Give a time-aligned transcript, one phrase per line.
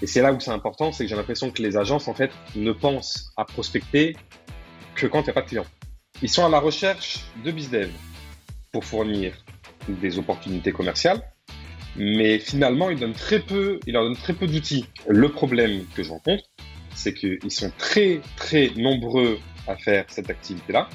[0.00, 2.30] Et c'est là où c'est important, c'est que j'ai l'impression que les agences, en fait,
[2.54, 4.16] ne pensent à prospecter
[4.94, 5.66] que quand il n'y a pas de clients.
[6.22, 7.90] Ils sont à la recherche de bizdev
[8.72, 9.32] pour fournir
[9.88, 11.22] des opportunités commerciales,
[11.96, 14.86] mais finalement, ils, donnent très peu, ils leur donnent très peu d'outils.
[15.08, 16.44] Le problème que je rencontre,
[16.94, 20.88] c'est qu'ils sont très, très nombreux à faire cette activité-là,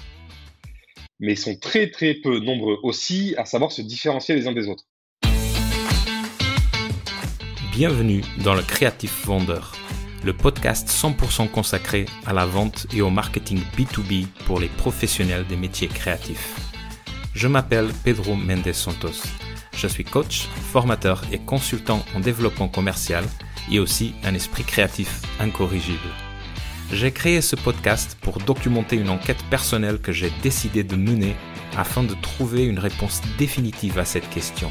[1.19, 4.67] mais ils sont très, très peu nombreux aussi à savoir se différencier les uns des
[4.67, 4.85] autres.
[7.73, 9.71] Bienvenue dans le Creative Vendeur,
[10.23, 15.55] le podcast 100% consacré à la vente et au marketing B2B pour les professionnels des
[15.55, 16.55] métiers créatifs.
[17.33, 19.23] Je m'appelle Pedro Mendes Santos.
[19.75, 23.25] Je suis coach, formateur et consultant en développement commercial
[23.71, 25.97] et aussi un esprit créatif incorrigible.
[26.91, 31.35] J'ai créé ce podcast pour documenter une enquête personnelle que j'ai décidé de mener
[31.75, 34.69] afin de trouver une réponse définitive à cette question.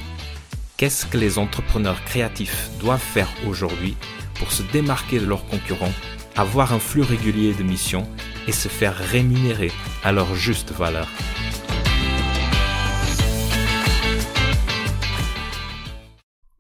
[0.83, 3.97] Qu'est-ce que les entrepreneurs créatifs doivent faire aujourd'hui
[4.35, 5.93] pour se démarquer de leurs concurrents,
[6.35, 8.05] avoir un flux régulier de missions
[8.49, 9.71] et se faire rémunérer
[10.03, 11.09] à leur juste valeur?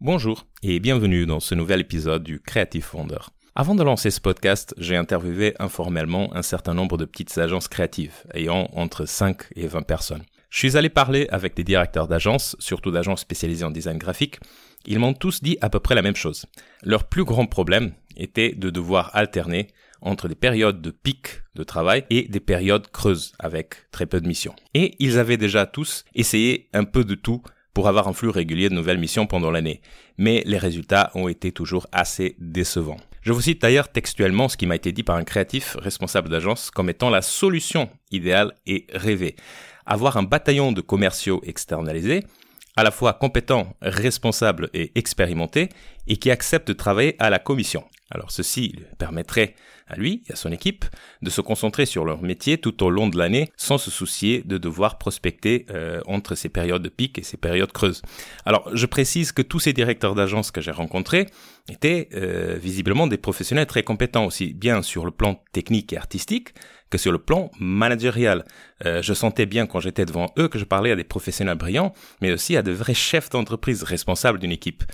[0.00, 3.18] Bonjour et bienvenue dans ce nouvel épisode du Creative Founder.
[3.56, 8.22] Avant de lancer ce podcast, j'ai interviewé informellement un certain nombre de petites agences créatives
[8.34, 10.22] ayant entre 5 et 20 personnes.
[10.52, 14.38] Je suis allé parler avec des directeurs d'agences, surtout d'agences spécialisées en design graphique.
[14.84, 16.44] Ils m'ont tous dit à peu près la même chose.
[16.82, 19.68] Leur plus grand problème était de devoir alterner
[20.02, 24.28] entre des périodes de pic de travail et des périodes creuses avec très peu de
[24.28, 24.54] missions.
[24.74, 27.40] Et ils avaient déjà tous essayé un peu de tout
[27.72, 29.80] pour avoir un flux régulier de nouvelles missions pendant l'année.
[30.18, 33.00] Mais les résultats ont été toujours assez décevants.
[33.22, 36.70] Je vous cite d'ailleurs textuellement ce qui m'a été dit par un créatif responsable d'agence
[36.70, 39.36] comme étant la solution idéale et rêvée
[39.86, 42.24] avoir un bataillon de commerciaux externalisés,
[42.76, 45.68] à la fois compétents, responsables et expérimentés,
[46.06, 47.84] et qui acceptent de travailler à la commission.
[48.14, 49.54] Alors ceci permettrait
[49.88, 50.84] à lui et à son équipe
[51.22, 54.58] de se concentrer sur leur métier tout au long de l'année sans se soucier de
[54.58, 58.02] devoir prospecter euh, entre ces périodes de pic et ces périodes creuses.
[58.44, 61.26] Alors je précise que tous ces directeurs d'agence que j'ai rencontrés
[61.70, 66.54] étaient euh, visiblement des professionnels très compétents aussi bien sur le plan technique et artistique
[66.90, 68.44] que sur le plan managérial.
[68.84, 71.94] Euh, je sentais bien quand j'étais devant eux que je parlais à des professionnels brillants,
[72.20, 74.84] mais aussi à de vrais chefs d'entreprise responsables d'une équipe.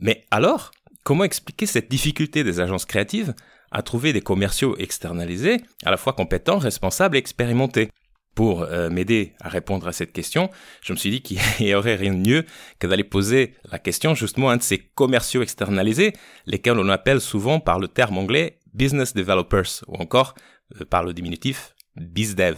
[0.00, 0.72] Mais alors,
[1.04, 3.34] comment expliquer cette difficulté des agences créatives
[3.70, 7.90] à trouver des commerciaux externalisés, à la fois compétents, responsables et expérimentés?
[8.34, 10.50] Pour euh, m'aider à répondre à cette question,
[10.82, 12.44] je me suis dit qu'il n'y aurait rien de mieux
[12.80, 16.14] que d'aller poser la question justement à un de ces commerciaux externalisés,
[16.46, 20.34] lesquels on appelle souvent par le terme anglais business developers ou encore
[20.80, 22.56] euh, par le diminutif BizDev.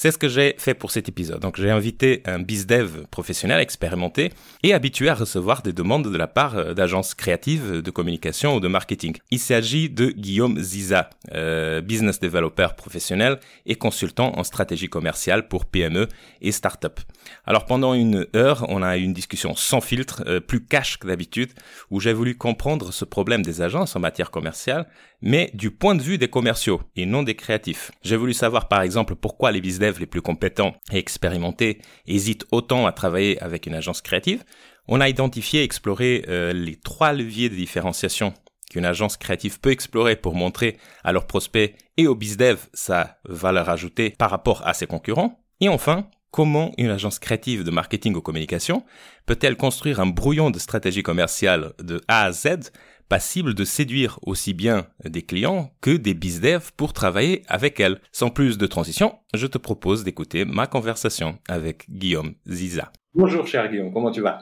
[0.00, 1.40] C'est ce que j'ai fait pour cet épisode.
[1.40, 4.32] Donc j'ai invité un bizdev professionnel expérimenté
[4.62, 8.60] et habitué à recevoir des demandes de la part euh, d'agences créatives de communication ou
[8.60, 9.16] de marketing.
[9.32, 15.64] Il s'agit de Guillaume Ziza, euh, business developer professionnel et consultant en stratégie commerciale pour
[15.64, 16.06] PME
[16.42, 17.00] et start-up.
[17.44, 21.08] Alors pendant une heure, on a eu une discussion sans filtre, euh, plus cash que
[21.08, 21.50] d'habitude,
[21.90, 24.86] où j'ai voulu comprendre ce problème des agences en matière commerciale,
[25.20, 27.90] mais du point de vue des commerciaux et non des créatifs.
[28.02, 32.86] J'ai voulu savoir par exemple pourquoi les bizdev les plus compétents et expérimentés hésitent autant
[32.86, 34.44] à travailler avec une agence créative,
[34.86, 38.32] on a identifié et exploré euh, les trois leviers de différenciation
[38.70, 43.68] qu'une agence créative peut explorer pour montrer à leurs prospects et aux bizdev sa valeur
[43.68, 45.40] ajoutée par rapport à ses concurrents.
[45.60, 48.84] Et enfin, comment une agence créative de marketing ou communication
[49.26, 52.70] peut-elle construire un brouillon de stratégie commerciale de A à Z
[53.08, 58.00] passible de séduire aussi bien des clients que des bizdev pour travailler avec elle.
[58.12, 62.92] Sans plus de transition, je te propose d'écouter ma conversation avec Guillaume Ziza.
[63.14, 64.38] Bonjour cher Guillaume, comment tu vas?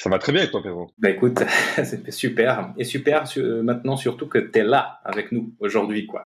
[0.00, 0.90] Ça va très bien avec toi, Pedro.
[0.96, 1.40] Bah écoute,
[1.84, 2.72] c'est super.
[2.78, 6.22] Et super euh, maintenant surtout que tu es là avec nous aujourd'hui, quoi.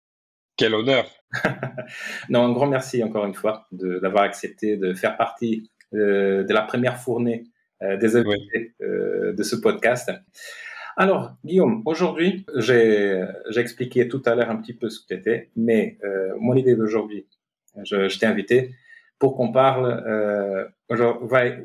[0.57, 1.11] Quel honneur
[2.29, 6.63] Non, un grand merci encore une fois d'avoir accepté de faire partie euh, de la
[6.63, 7.47] première fournée
[7.83, 10.13] euh, des invités de ce podcast.
[10.97, 13.27] Alors, Guillaume, aujourd'hui, j'ai
[13.57, 17.27] expliqué tout à l'heure un petit peu ce que tu mais euh, mon idée d'aujourd'hui,
[17.83, 18.75] je, je t'ai invité
[19.19, 20.05] pour qu'on parle.
[20.07, 20.69] Euh,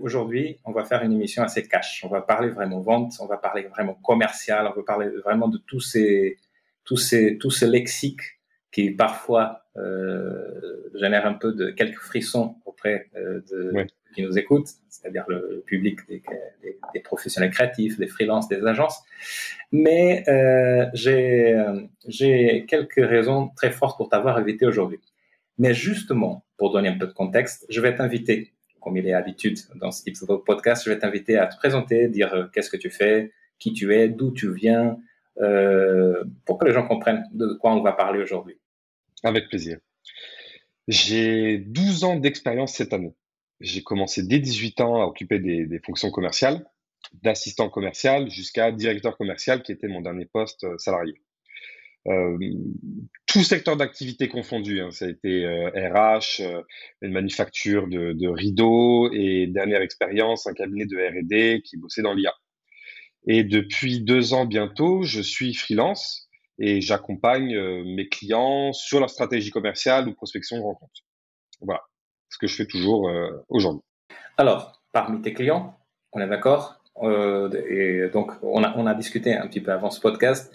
[0.02, 2.04] aujourd'hui, on va faire une émission assez cash.
[2.06, 5.58] On va parler vraiment vente, on va parler vraiment commercial, on va parler vraiment de
[5.58, 6.38] tous ces,
[6.86, 8.40] tous ces, tous ces lexiques
[8.72, 14.70] qui parfois euh, génèrent un peu de quelques frissons auprès euh, de, qui nous écoutent,
[14.90, 16.22] c'est-à-dire le public des,
[17.02, 19.04] professionnels créatifs, des freelances, des agences.
[19.72, 25.00] Mais euh, j'ai quelques raisons très fortes pour t'avoir invité aujourd'hui.
[25.58, 29.60] Mais justement, pour donner un peu de contexte, je vais t'inviter, comme il est habitude
[29.76, 32.78] dans ce type de podcast, je vais t'inviter à te présenter, dire euh, qu'est-ce que
[32.78, 34.98] tu fais, qui tu es, d'où tu viens,
[36.46, 38.58] pour que les gens comprennent de quoi on va parler aujourd'hui.
[39.24, 39.80] Avec plaisir.
[40.90, 43.14] J'ai 12 ans d'expérience cette année.
[43.60, 46.66] J'ai commencé dès 18 ans à occuper des, fonctions commerciales,
[47.14, 51.22] d'assistant commercial jusqu'à directeur commercial, qui était mon dernier poste euh, salarié.
[52.08, 52.38] Euh,
[53.26, 54.82] tout secteur d'activité confondu.
[54.82, 54.92] Hein.
[54.92, 56.62] Ça a été RH, euh,
[57.02, 62.34] une manufacture de, rideaux et dernière expérience, un cabinet de R&D qui bossait dans l'IA.
[63.28, 69.10] Et depuis deux ans bientôt, je suis freelance et j'accompagne euh, mes clients sur leur
[69.10, 71.02] stratégie commerciale ou prospection de rencontre.
[71.62, 71.82] Voilà,
[72.30, 73.82] ce que je fais toujours euh, aujourd'hui.
[74.38, 75.78] Alors, parmi tes clients,
[76.14, 79.90] on est d'accord euh, Et donc, on a, on a discuté un petit peu avant
[79.92, 80.54] ce podcast.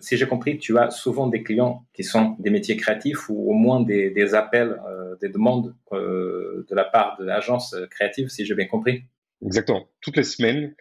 [0.00, 3.54] si j'ai compris, tu as souvent des clients qui sont des métiers créatifs ou au
[3.54, 4.80] moins des, des appels,
[5.20, 9.04] des demandes de la part de l'agence créative, si j'ai bien compris.
[9.44, 9.86] Exactement.
[10.00, 10.74] Toutes les semaines,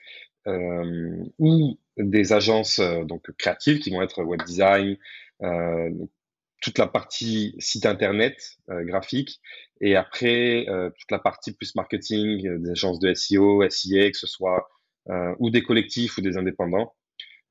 [0.45, 4.97] ou des agences euh, donc créatives qui vont être web design,
[5.41, 5.89] euh,
[6.61, 9.39] toute la partie site internet euh, graphique
[9.79, 14.67] et après toute la partie plus marketing des agences de SEO, SIA, que ce soit
[15.39, 16.95] ou des collectifs ou des indépendants.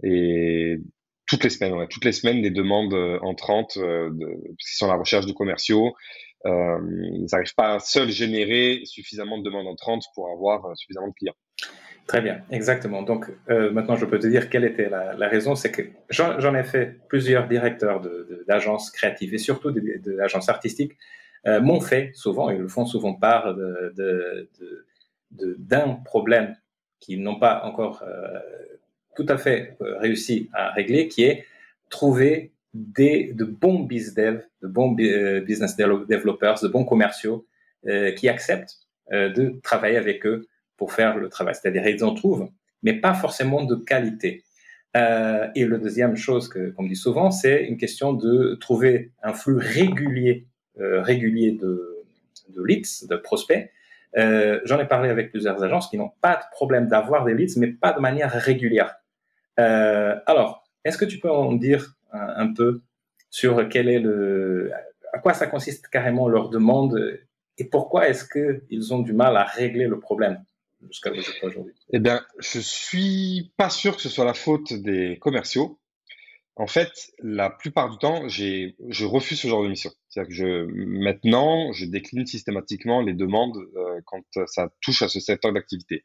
[0.02, 0.78] Et
[1.26, 5.26] toutes les semaines, ouais, toutes les semaines, des demandes entrantes de, qui sont la recherche
[5.26, 5.94] de commerciaux.
[6.46, 6.78] Euh,
[7.12, 11.34] ils n'arrivent pas à seuls générer suffisamment de demandes entrantes pour avoir suffisamment de clients.
[12.06, 13.02] Très bien, exactement.
[13.02, 15.56] Donc euh, maintenant, je peux te dire quelle était la, la raison.
[15.56, 18.00] C'est que j'en ai fait plusieurs directeurs
[18.46, 20.96] d'agences de, créatives et surtout d'agences artistiques
[21.46, 23.56] euh, m'ont fait souvent, ils le font souvent part
[25.30, 26.54] d'un problème
[27.00, 28.38] qu'ils n'ont pas encore euh,
[29.16, 31.44] tout à fait euh, réussi à régler, qui est
[31.90, 37.46] trouver des, de bons business dev, de bons euh, business developers, de bons commerciaux
[37.86, 38.78] euh, qui acceptent
[39.12, 41.54] de travailler avec eux pour faire le travail.
[41.54, 42.48] C'est-à-dire, ils en trouvent,
[42.82, 44.44] mais pas forcément de qualité.
[44.96, 49.32] Euh, et la deuxième chose que, qu'on dit souvent, c'est une question de trouver un
[49.32, 50.46] flux régulier,
[50.80, 52.04] euh, régulier de,
[52.48, 53.70] de leads, de prospects.
[54.16, 57.58] Euh, j'en ai parlé avec plusieurs agences qui n'ont pas de problème d'avoir des leads,
[57.58, 58.96] mais pas de manière régulière.
[59.58, 62.82] Euh, alors, est-ce que tu peux en dire un, un, peu
[63.28, 64.70] sur quel est le,
[65.12, 67.18] à quoi ça consiste carrément leur demande
[67.58, 70.42] et pourquoi est-ce qu'ils ont du mal à régler le problème?
[70.88, 71.10] Jusqu'à
[71.42, 75.80] aujourd'hui Eh bien, je suis pas sûr que ce soit la faute des commerciaux.
[76.58, 76.90] En fait,
[77.22, 79.90] la plupart du temps, je refuse ce genre de mission.
[80.08, 85.52] C'est-à-dire que maintenant, je décline systématiquement les demandes euh, quand ça touche à ce secteur
[85.52, 86.02] d'activité.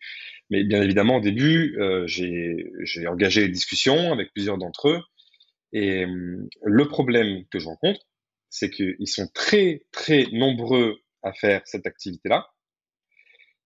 [0.50, 5.00] Mais bien évidemment, au début, euh, j'ai engagé des discussions avec plusieurs d'entre eux.
[5.72, 8.02] Et euh, le problème que je rencontre,
[8.50, 12.50] c'est qu'ils sont très, très nombreux à faire cette activité-là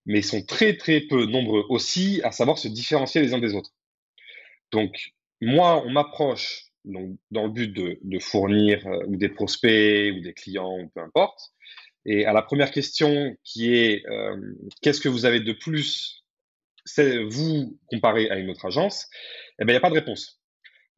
[0.06, 3.72] mais sont très très peu nombreux aussi à savoir se différencier les uns des autres.
[4.72, 10.14] Donc moi, on m'approche donc dans le but de, de fournir euh, ou des prospects
[10.16, 11.52] ou des clients ou peu importe.
[12.04, 14.36] Et à la première question qui est euh,
[14.80, 16.22] qu'est-ce que vous avez de plus
[16.84, 19.08] c'est vous comparé à une autre agence?
[19.58, 20.40] Eh ben il n'y a pas de réponse.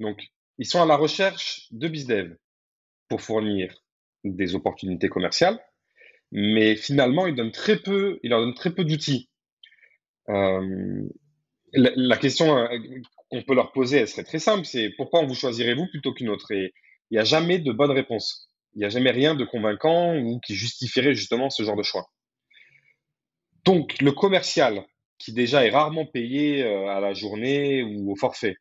[0.01, 0.23] Donc
[0.59, 2.37] ils sont à la recherche de BizDev
[3.09, 3.75] pour fournir
[4.25, 5.59] des opportunités commerciales
[6.33, 9.29] mais finalement, il donne très peu, il leur donne très peu d'outils.
[10.29, 11.09] Euh,
[11.73, 12.79] la, question euh,
[13.31, 16.51] qu'on peut leur poser, elle serait très simple, c'est pourquoi vous choisirez-vous plutôt qu'une autre?
[16.53, 16.73] Et
[17.11, 18.51] il n'y a jamais de bonne réponse.
[18.75, 22.11] Il n'y a jamais rien de convaincant ou qui justifierait justement ce genre de choix.
[23.65, 24.85] Donc, le commercial,
[25.19, 28.57] qui déjà est rarement payé euh, à la journée ou au forfait,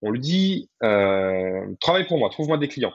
[0.00, 2.94] on lui dit euh, travaille pour moi, trouve-moi des clients.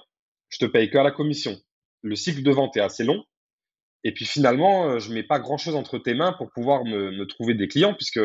[0.50, 1.58] Je te paye que la commission.
[2.01, 3.24] Le cycle de vente est assez long,
[4.04, 7.25] et puis finalement, euh, je mets pas grand chose entre tes mains pour pouvoir me,
[7.25, 8.22] trouver des clients, puisque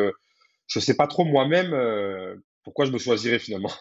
[0.67, 3.71] je sais pas trop moi-même euh, pourquoi je me choisirais finalement.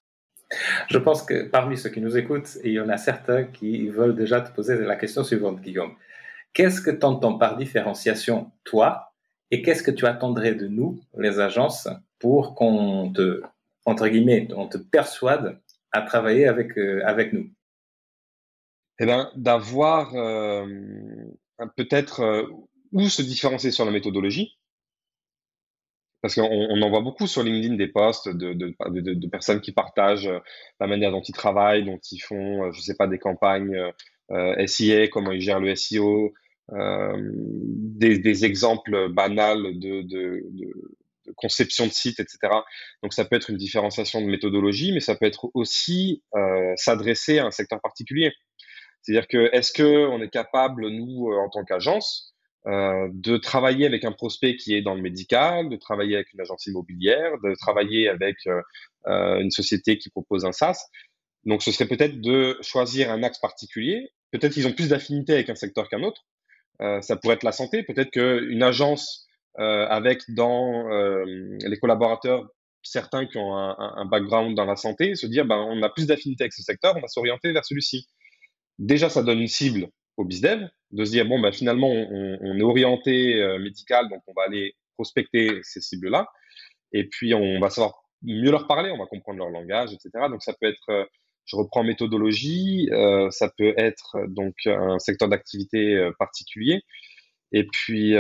[0.91, 4.17] Je pense que parmi ceux qui nous écoutent, il y en a certains qui veulent
[4.17, 5.95] déjà te poser la question suivante, Guillaume.
[6.53, 9.13] Qu'est-ce que tu entends par différenciation, toi,
[9.51, 13.43] et qu'est-ce que tu attendrais de nous, les agences, pour qu'on te,
[13.87, 15.59] entre guillemets, on te persuade
[15.93, 17.51] à travailler avec, euh, avec nous?
[18.99, 20.15] Eh bien, d'avoir
[21.77, 22.47] peut-être euh,
[22.93, 24.57] où se différencier sur la méthodologie.
[26.23, 30.39] Parce qu'on on en voit beaucoup sur LinkedIn des posts de, personnes qui partagent euh,
[30.81, 33.77] la manière dont ils travaillent, dont ils font, euh, je sais pas, des campagnes
[34.31, 36.33] euh, SIA, comment ils gèrent le SEO,
[36.71, 40.47] des, exemples banals de,
[41.37, 42.39] conception de site, etc.
[43.03, 46.23] Donc ça peut être une différenciation de méthodologie, mais ça peut être aussi
[46.77, 48.33] s'adresser à un secteur particulier.
[49.03, 52.35] C'est-à-dire que est-ce que on est capable, nous, euh, en tant qu'agence,
[52.67, 56.41] euh, de travailler avec un prospect qui est dans le médical, de travailler avec une
[56.41, 60.87] agence immobilière, de travailler avec euh, une société qui propose un SaaS?
[61.45, 64.11] Donc, ce serait peut-être de choisir un axe particulier.
[64.31, 66.23] Peut-être qu'ils ont plus d'affinité avec un secteur qu'un autre.
[67.01, 67.83] ça pourrait être la santé.
[67.83, 72.49] Peut-être qu'une agence avec dans les collaborateurs
[72.83, 76.07] certains qui ont un, un, background dans la santé se dire ben, on a plus
[76.07, 78.09] d'affinité avec ce secteur, on va s'orienter vers celui-ci.
[78.83, 79.87] Déjà, ça donne une cible
[80.17, 84.33] au BizDev de se dire bon ben, finalement on, est orienté euh, médical, donc on
[84.33, 86.27] va aller prospecter ces cibles-là,
[86.93, 90.27] et puis on va savoir mieux leur parler, on va comprendre leur langage, etc.
[90.29, 91.05] Donc ça peut être, euh,
[91.45, 96.83] je reprends méthodologie, euh, ça peut être donc un secteur d'activité particulier,
[97.53, 98.17] et puis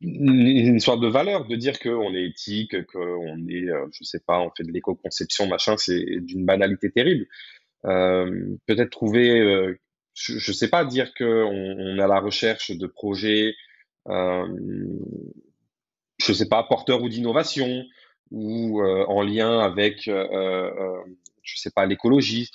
[0.00, 4.50] une sorte de valeur, de dire qu'on est éthique, qu'on est, je sais pas, on
[4.50, 7.28] fait de l'éco-conception, machin, c'est d'une banalité terrible.
[7.86, 9.78] Euh, Peut-être trouver, euh,
[10.14, 13.54] je, je, sais pas, dire qu'on on à la recherche de projets,
[14.08, 14.46] euh,
[16.18, 17.84] je sais pas, porteurs ou d'innovation,
[18.30, 22.50] ou en lien avec, je sais pas, l'écologie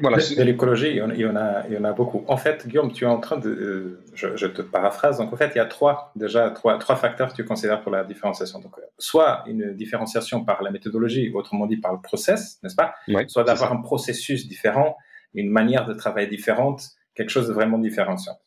[0.00, 0.16] voilà.
[0.16, 2.24] De, l'écologie, il, y en a, il y en a beaucoup.
[2.28, 5.18] En fait, Guillaume, tu es en train de, euh, je, te paraphrase.
[5.18, 7.92] Donc, en fait, il y a trois, déjà trois, trois facteurs que tu considères pour
[7.92, 8.60] la différenciation.
[8.60, 12.94] Donc, euh, soit une différenciation par la méthodologie, autrement dit par le process, n'est-ce pas?
[13.28, 14.96] Soit d'avoir un processus différent,
[15.34, 16.82] une manière de travailler différente,
[17.14, 18.38] quelque chose de vraiment différenciant.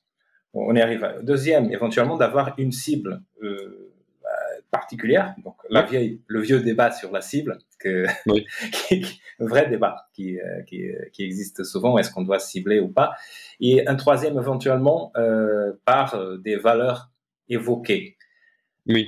[0.54, 1.08] on y arrive.
[1.22, 3.22] Deuxième, éventuellement, d'avoir une cible.
[3.44, 3.85] Euh,
[4.78, 5.36] particulière.
[5.44, 8.06] Donc, la vieille, le vieux débat sur la cible, que,
[8.88, 13.16] qui, vrai débat qui, euh, qui, qui existe souvent, est-ce qu'on doit cibler ou pas.
[13.60, 17.12] Et un troisième, éventuellement, euh, par euh, des valeurs
[17.50, 18.18] évoquées.
[18.88, 19.08] Oui.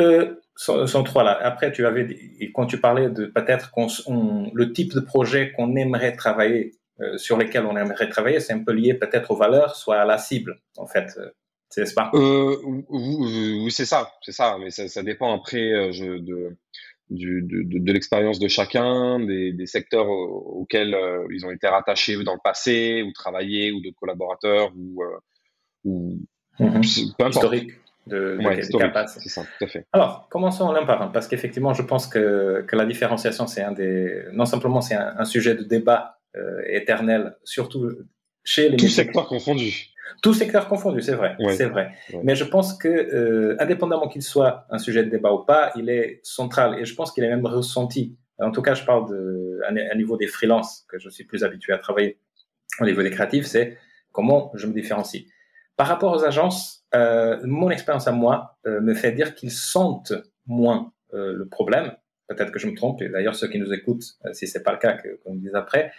[0.00, 1.38] Euh, sont, sont, trois là.
[1.42, 2.06] Après, tu avais,
[2.54, 3.88] quand tu parlais de peut-être qu'on,
[4.52, 8.62] le type de projet qu'on aimerait travailler, euh, sur lesquels on aimerait travailler, c'est un
[8.62, 11.18] peu lié peut-être aux valeurs, soit à la cible, en fait.
[11.74, 12.56] C'est euh,
[12.88, 14.56] Oui, c'est ça, c'est ça.
[14.60, 16.56] Mais ça, ça dépend après euh, je, de,
[17.10, 22.22] du, de, de, l'expérience de chacun, des, des secteurs auxquels euh, ils ont été rattachés
[22.22, 25.18] dans le passé, ou travaillé, ou de collaborateurs, ou, euh,
[25.84, 26.20] ou
[26.60, 26.80] mhm.
[27.18, 27.34] peu importe.
[27.34, 27.72] Historique.
[28.06, 29.86] De, ouais, c'est ça, tout à fait.
[29.94, 33.72] Alors, commençons l'un par un, parce qu'effectivement, je pense que, que la différenciation, c'est un
[33.72, 37.90] des, non simplement c'est un, un, sujet de débat euh, éternel, surtout
[38.44, 39.93] chez les Tout secteur confondu.
[40.22, 41.92] Tout secteur confondu, c'est vrai, c'est vrai.
[42.22, 45.88] Mais je pense que, euh, indépendamment qu'il soit un sujet de débat ou pas, il
[45.88, 48.16] est central et je pense qu'il est même ressenti.
[48.38, 51.72] En tout cas, je parle de, à, niveau des freelances que je suis plus habitué
[51.72, 52.18] à travailler.
[52.80, 53.78] Au niveau des créatifs, c'est
[54.12, 55.24] comment je me différencie.
[55.76, 60.12] Par rapport aux agences, euh, mon expérience à moi euh, me fait dire qu'ils sentent
[60.46, 61.92] moins euh, le problème.
[62.28, 63.02] Peut-être que je me trompe.
[63.02, 65.54] Et d'ailleurs, ceux qui nous écoutent, euh, si c'est pas le cas, qu'on me dise
[65.54, 65.92] après.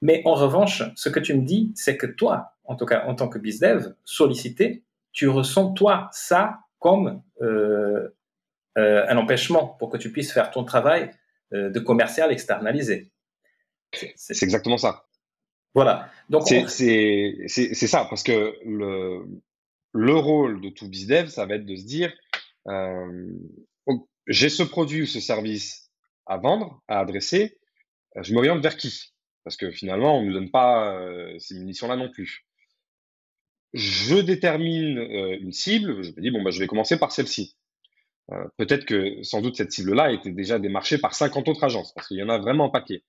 [0.00, 3.14] Mais en revanche, ce que tu me dis, c'est que toi, en tout cas en
[3.14, 8.08] tant que bizdev, sollicité, tu ressens toi ça comme euh,
[8.78, 11.10] euh, un empêchement pour que tu puisses faire ton travail
[11.52, 13.10] euh, de commercial externalisé.
[14.16, 15.04] C'est exactement ça.
[15.74, 16.10] Voilà.
[16.30, 19.26] Donc c'est ça parce que le
[19.94, 22.12] le rôle de tout bizdev, ça va être de se dire
[24.26, 25.90] j'ai ce produit ou ce service
[26.24, 27.58] à vendre, à adresser,
[28.16, 29.12] je m'oriente vers qui?
[29.44, 30.96] Parce que finalement, on ne nous donne pas
[31.38, 32.46] ces munitions-là non plus.
[33.72, 37.56] Je détermine euh, une cible, je me dis, bon, bah, je vais commencer par celle-ci.
[38.30, 42.08] Euh, Peut-être que sans doute cette cible-là était déjà démarchée par 50 autres agences, parce
[42.08, 43.02] qu'il y en a vraiment un paquet.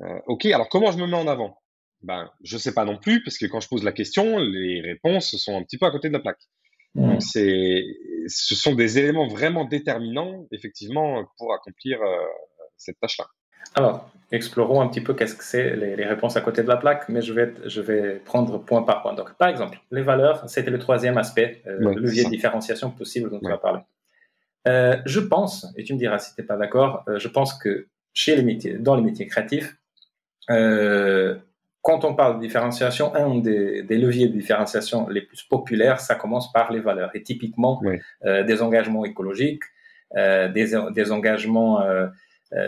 [0.00, 1.58] Euh, ok, alors comment je me mets en avant?
[2.02, 5.36] Ben, je sais pas non plus, parce que quand je pose la question, les réponses
[5.36, 6.40] sont un petit peu à côté de la plaque.
[6.94, 7.84] Donc c'est,
[8.26, 12.16] ce sont des éléments vraiment déterminants, effectivement, pour accomplir euh,
[12.76, 13.26] cette tâche-là.
[13.74, 17.08] Alors, explorons un petit peu qu'est-ce que c'est les, réponses à côté de la plaque,
[17.08, 19.14] mais je vais, je vais prendre point par point.
[19.14, 23.30] Donc, par exemple, les valeurs, c'était le troisième aspect, euh, le levier de différenciation possible
[23.30, 23.80] dont tu vas parler.
[24.66, 27.54] Euh, je pense, et tu me diras si tu n'es pas d'accord, euh, je pense
[27.54, 29.76] que chez les métiers, dans les métiers créatifs,
[30.48, 36.16] quand on parle de différenciation, un des, des, leviers de différenciation les plus populaires, ça
[36.16, 37.10] commence par les valeurs.
[37.14, 37.80] Et typiquement,
[38.24, 39.62] des engagements écologiques,
[40.14, 41.82] des, des engagements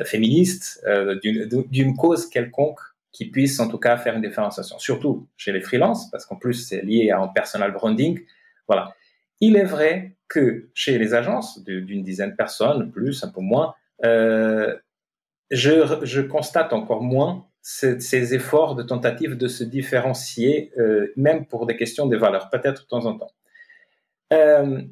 [0.04, 2.80] féministe, euh, d'une cause quelconque
[3.12, 6.54] qui puisse en tout cas faire une différenciation, surtout chez les freelances, parce qu'en plus
[6.54, 8.20] c'est lié à un personal branding.
[8.68, 8.94] Voilà.
[9.40, 13.74] Il est vrai que chez les agences d'une dizaine de personnes, plus, un peu moins,
[14.04, 14.76] euh,
[15.50, 21.46] je, je, constate encore moins ces, ces, efforts de tentative de se différencier, euh, même
[21.46, 23.32] pour des questions de valeurs, peut-être de temps en temps.
[24.32, 24.82] Euh,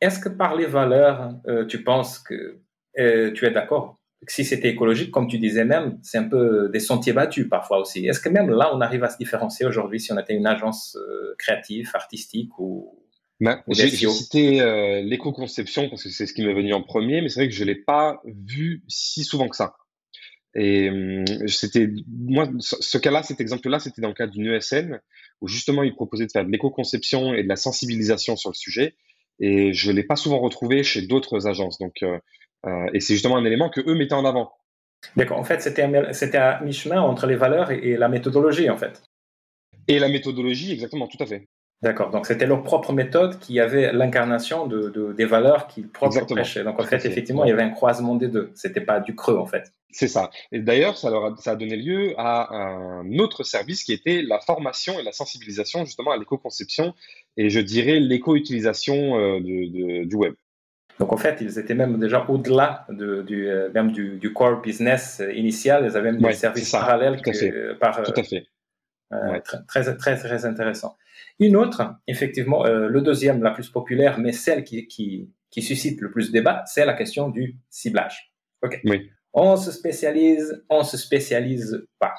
[0.00, 2.58] Est-ce que par les valeurs, euh, tu penses que
[2.94, 7.12] tu es d'accord si c'était écologique, comme tu disais même, c'est un peu des sentiers
[7.12, 8.06] battus parfois aussi.
[8.06, 10.96] Est-ce que même là, on arrive à se différencier aujourd'hui si on était une agence
[10.96, 12.98] euh, créative, artistique ou
[13.40, 17.28] Ben, j'ai cité euh, l'éco-conception parce que c'est ce qui m'est venu en premier, mais
[17.28, 19.74] c'est vrai que je l'ai pas vu si souvent que ça.
[20.54, 25.00] Et hum, c'était moi, ce cas-là, cet exemple-là, c'était dans le cadre d'une ESN
[25.40, 28.94] où justement ils proposaient de faire de l'éco-conception et de la sensibilisation sur le sujet.
[29.40, 31.78] Et je l'ai pas souvent retrouvé chez d'autres agences.
[31.78, 32.18] Donc, euh,
[32.92, 34.52] et c'est justement un élément que eux mettaient en avant.
[35.16, 35.38] D'accord.
[35.38, 39.02] En fait, c'était à mi-chemin entre les valeurs et, la méthodologie, en fait.
[39.88, 41.48] Et la méthodologie, exactement, tout à fait.
[41.82, 42.10] D'accord.
[42.10, 46.62] Donc c'était leur propre méthode qui avait l'incarnation de, des valeurs qu'ils propres prêchaient.
[46.62, 48.52] Donc en fait, effectivement, il y avait un croisement des deux.
[48.54, 49.72] C'était pas du creux, en fait.
[49.90, 50.30] C'est ça.
[50.52, 54.22] Et d'ailleurs, ça, leur a, ça a donné lieu à un autre service qui était
[54.22, 56.94] la formation et la sensibilisation justement à l'éco-conception
[57.36, 60.34] et je dirais l'éco-utilisation euh, du web.
[61.02, 64.60] Donc en fait, ils étaient même déjà au-delà de, du, euh, même du, du, core
[64.60, 65.84] business euh, initial.
[65.84, 67.50] Ils avaient même des services parallèles tout à fait.
[67.50, 68.00] Euh, par.
[68.04, 68.46] Tout à fait.
[69.66, 70.96] très, très, très, intéressant.
[71.40, 76.12] Une autre, effectivement, le deuxième, la plus populaire, mais celle qui, qui, qui suscite le
[76.12, 78.32] plus de débat, c'est la question du ciblage.
[78.62, 78.80] Ok.
[78.84, 79.10] Oui.
[79.32, 82.14] On se spécialise, on se spécialise pas.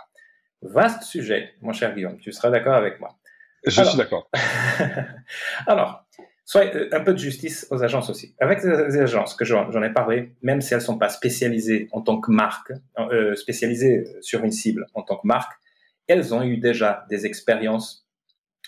[0.61, 2.17] Vaste sujet, mon cher Guillaume.
[2.19, 3.17] Tu seras d'accord avec moi.
[3.65, 4.29] Je suis d'accord.
[5.67, 6.05] Alors,
[6.45, 8.35] Soit euh, un peu de justice aux agences aussi.
[8.39, 12.01] Avec les agences que j'en ai parlé, même si elles ne sont pas spécialisées en
[12.01, 15.53] tant que marque, euh, spécialisées sur une cible en tant que marque,
[16.07, 18.09] elles ont eu déjà des expériences,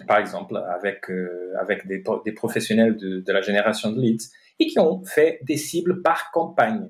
[0.08, 4.29] par exemple avec euh, avec des, des professionnels de, de, la génération de leads
[4.60, 6.89] et qui ont fait des cibles par campagne.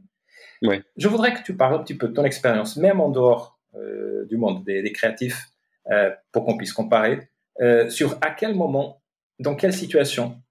[0.98, 4.26] Je voudrais que tu parles un petit peu de ton expérience, même en dehors euh,
[4.26, 5.50] du monde des, des créatifs,
[6.32, 7.30] pour qu'on puisse comparer,
[7.90, 9.04] sur à quel moment,
[9.38, 10.42] dans quelle situation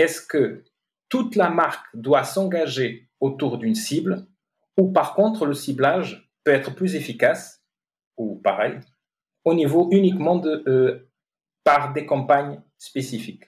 [0.00, 0.64] est-ce que
[1.08, 4.26] toute la marque doit s'engager autour d'une cible
[4.78, 7.62] ou par contre le ciblage peut être plus efficace
[8.16, 8.80] ou pareil
[9.44, 11.10] au niveau uniquement de euh,
[11.64, 13.44] par des campagnes spécifiques?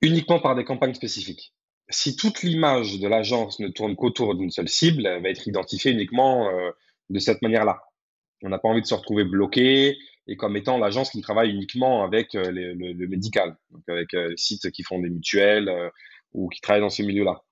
[0.00, 1.54] Uniquement par des campagnes spécifiques.
[1.90, 5.92] Si toute l'image de l'agence ne tourne qu'autour d'une seule cible, elle va être identifiée
[5.92, 6.70] uniquement euh,
[7.10, 7.82] de cette manière-là.
[8.42, 9.96] On n'a pas envie de se retrouver bloqué
[10.28, 14.36] et comme étant l'agence qui travaille uniquement avec euh, le, médical, donc avec euh, les
[14.36, 15.88] sites qui font des mutuelles euh,
[16.34, 17.42] ou qui travaillent dans ce milieu-là.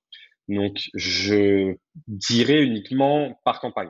[0.48, 1.74] Donc, je
[2.06, 3.88] dirais uniquement par campagne.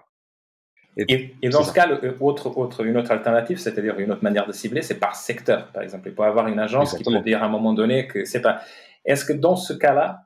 [0.97, 1.87] Et, dans ce cas,
[2.21, 5.83] autre, autre, une autre alternative, c'est-à-dire une autre manière de cibler, c'est par secteur, par
[5.83, 6.09] exemple.
[6.09, 8.63] Il peut avoir une agence qui peut dire à un moment donné que c'est pas.
[9.05, 10.23] Est-ce que dans ce cas-là,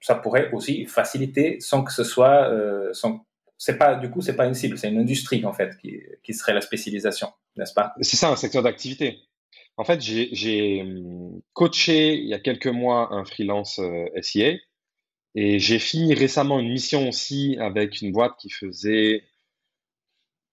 [0.00, 2.48] ça pourrait aussi faciliter sans que ce soit,
[2.92, 3.26] sans,
[3.58, 6.32] c'est pas du coup c'est pas une cible, c'est une industrie en fait qui, qui
[6.32, 7.92] serait la spécialisation, n'est-ce pas?
[8.00, 9.18] C'est ça un secteur d'activité.
[9.76, 14.54] En fait, j'ai hum, coaché il y a quelques mois un freelance euh, SIA
[15.34, 19.22] et j'ai fini récemment une mission aussi avec une boîte qui faisait,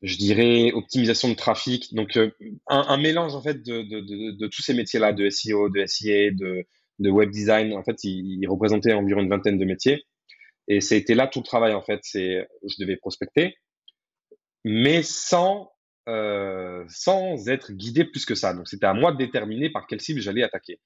[0.02, 1.94] je dirais, optimisation de trafic.
[1.96, 2.32] Donc euh,
[2.68, 7.32] un, mélange en fait de, de, tous ces métiers-là, de SEO, de SIA, de, web
[7.32, 7.74] design.
[7.74, 10.06] En fait, il, il représentait environ une vingtaine de métiers.
[10.68, 12.00] Et c'était là tout le travail en fait.
[12.04, 13.56] C'est, je devais prospecter,
[14.64, 15.72] mais sans
[16.08, 18.54] euh, sans être guidé plus que ça.
[18.54, 20.80] Donc c'était à moi de déterminer par quelle cible j'allais attaquer.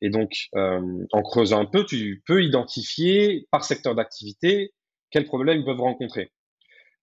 [0.00, 4.72] Et donc euh, en creusant un peu, tu peux identifier par secteur d'activité
[5.10, 6.32] quels problèmes ils peuvent rencontrer.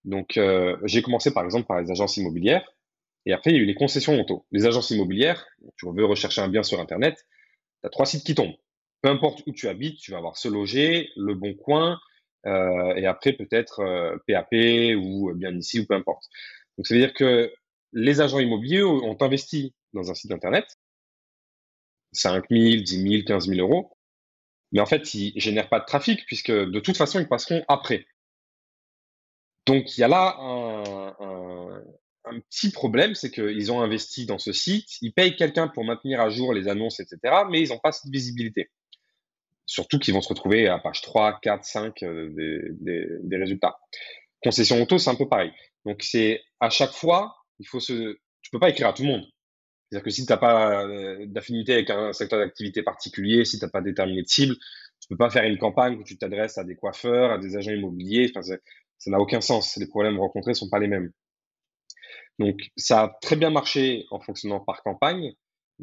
[0.03, 2.67] Donc euh, j'ai commencé par exemple par les agences immobilières.
[3.25, 4.45] Et après, il y a eu les concessions auto.
[4.51, 7.25] Les agences immobilières, tu veux rechercher un bien sur Internet,
[7.81, 8.55] tu as trois sites qui tombent.
[9.01, 11.99] Peu importe où tu habites, tu vas avoir Se Loger, Le Bon Coin,
[12.45, 13.81] et après peut-être
[14.27, 16.25] PAP euh, ou bien ici ou peu importe.
[16.77, 17.53] Donc ça veut dire que
[17.93, 20.65] les agents immobiliers ont investi dans un site internet
[22.13, 23.97] 5 000, 10 000, 15 000 euros,
[24.71, 28.05] mais en fait ils génèrent pas de trafic puisque de toute façon ils passeront après.
[29.65, 31.15] Donc il y a là un,
[32.25, 36.21] un petit problème, c'est qu'ils ont investi dans ce site, ils payent quelqu'un pour maintenir
[36.21, 38.69] à jour les annonces, etc., mais ils n'ont pas cette visibilité
[39.65, 43.77] surtout qu'ils vont se retrouver à page 3, 4, 5 des, résultats.
[44.43, 45.51] Concession auto, c'est un peu pareil.
[45.85, 49.09] Donc c'est à chaque fois, il faut se, tu peux pas écrire à tout le
[49.09, 49.25] monde.
[49.89, 53.65] C'est-à-dire que si tu n'as pas euh, d'affinité avec un secteur d'activité particulier, si tu
[53.65, 54.55] n'as pas déterminé de cible,
[54.99, 57.71] tu peux pas faire une campagne où tu t'adresses à des coiffeurs, à des agents
[57.71, 58.31] immobiliers.
[58.33, 59.77] Enfin, ça n'a aucun sens.
[59.77, 61.11] Les problèmes rencontrés sont pas les mêmes.
[62.39, 65.33] Donc ça a très bien marché en fonctionnant par campagne,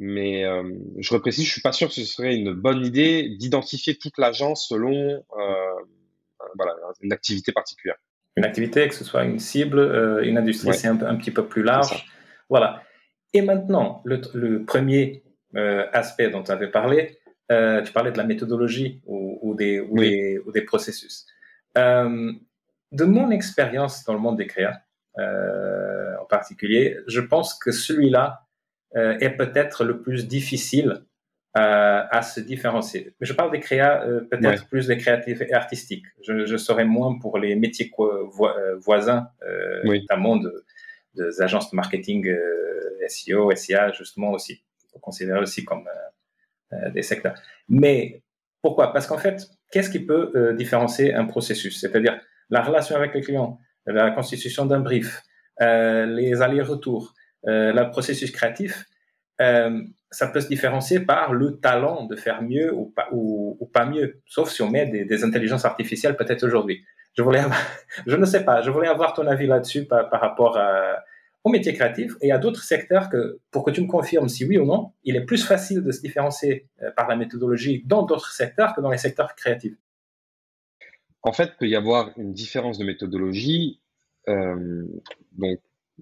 [0.03, 0.63] mais euh,
[0.97, 4.67] je reprécise, je suis pas sûr que ce serait une bonne idée d'identifier toute l'agence
[4.67, 5.75] selon euh,
[6.57, 7.97] voilà, une activité particulière.
[8.37, 11.47] Une activité, que ce soit une cible, euh, une industrie, c'est un, un, petit peu
[11.47, 12.07] plus large.
[12.49, 12.83] Voilà.
[13.35, 15.23] Et maintenant, le, le premier
[15.55, 17.19] euh, aspect dont tu avais parlé,
[17.53, 21.27] euh, tu parlais de la méthodologie ou, ou, des, ou, des, ou des, processus.
[21.77, 22.33] Euh,
[22.91, 24.81] de mon expérience dans le monde des créas,
[25.19, 28.47] en particulier, je pense que celui-là
[28.94, 31.03] est peut-être le plus difficile
[31.55, 33.14] à se différencier.
[33.20, 36.07] Je parle des créas, peut-être plus des créatifs et artistiques.
[36.22, 37.90] Je, je serais moins pour les métiers
[38.79, 39.31] voisins,
[39.85, 40.64] notamment de,
[41.14, 42.33] des agences de marketing
[43.09, 44.62] SEO, SIA, justement aussi.
[44.85, 45.88] Il faut considérer aussi comme
[46.92, 47.35] des secteurs.
[47.68, 48.22] Mais
[48.62, 48.92] pourquoi?
[48.92, 51.81] Parce qu'en fait, qu'est-ce qui peut euh, différencier un processus?
[51.81, 55.22] C'est-à-dire la relation avec le client, la constitution d'un brief,
[55.61, 57.14] euh, les allers-retours,
[57.46, 58.85] euh, le processus créatif,
[59.40, 62.92] euh, ça peut se différencier par le talent de faire mieux ou
[63.72, 66.85] pas, mieux, sauf si on met des, intelligences artificielles peut-être aujourd'hui.
[68.07, 70.59] Je ne sais pas, je voulais avoir ton avis là-dessus par, rapport
[71.44, 74.59] au métier créatif et à d'autres secteurs que, pour que tu me confirmes si oui
[74.59, 78.33] ou non, il est plus facile de se différencier euh, par la méthodologie dans d'autres
[78.33, 79.76] secteurs que dans les secteurs créatifs.
[81.22, 83.81] En fait, il peut y avoir une différence de méthodologie
[84.26, 85.61] donc,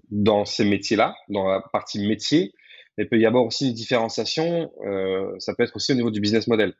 [0.09, 2.53] dans ces métiers-là, dans la partie métier,
[2.97, 6.11] mais il peut y avoir aussi une différenciation, euh, ça peut être aussi au niveau
[6.11, 6.73] du business model.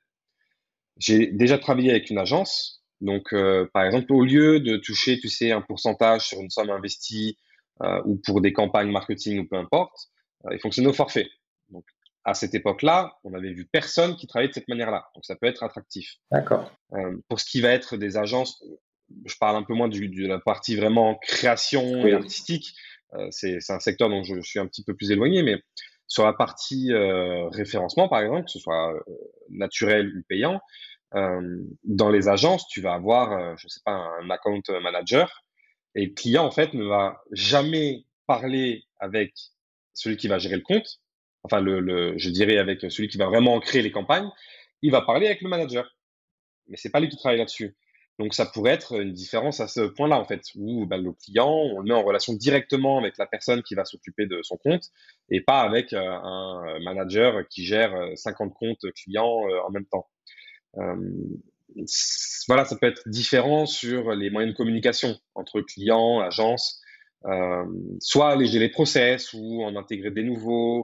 [0.97, 5.29] J'ai déjà travaillé avec une agence, donc euh, par exemple, au lieu de toucher, tu
[5.29, 7.37] sais, un pourcentage sur une somme investie,
[7.81, 10.09] euh, ou pour des campagnes marketing ou peu importe,
[10.51, 11.29] ils fonctionnent au forfait.
[11.69, 11.85] Donc,
[12.25, 15.07] à cette époque-là, on avait vu personne qui travaillait de cette manière-là.
[15.15, 16.15] Donc, ça peut être attractif.
[16.31, 16.71] D'accord.
[17.29, 18.61] Pour ce qui va être des agences,
[19.25, 22.75] je parle un peu moins du, de la partie vraiment création et artistique.
[23.13, 25.61] Euh, c'est un secteur dont je, suis un petit peu plus éloigné, mais
[26.07, 28.99] sur la partie euh, référencement, par exemple, que ce soit euh,
[29.49, 30.59] naturel ou payant,
[31.11, 35.43] dans les agences, tu vas avoir, je sais pas, un account manager
[35.95, 39.33] et le client, en fait, ne va jamais parler avec
[39.95, 40.99] celui qui va gérer le compte,
[41.41, 44.29] enfin, le, je dirais avec celui qui va vraiment créer les campagnes,
[44.83, 45.89] il va parler avec le manager.
[46.67, 47.75] Mais c'est pas lui qui travaille là-dessus.
[48.19, 51.49] Donc, ça pourrait être une différence à ce point-là, en fait, où ben, le client,
[51.49, 54.83] on le met en relation directement avec la personne qui va s'occuper de son compte
[55.29, 59.85] et pas avec euh, un manager qui gère 50 euh, comptes clients euh, en même
[59.85, 60.07] temps.
[60.77, 60.95] Euh,
[62.47, 66.81] voilà, ça peut être différent sur les moyens de communication entre clients, agences,
[67.25, 67.65] euh,
[68.01, 70.83] soit alléger les process ou en intégrer des nouveaux, euh,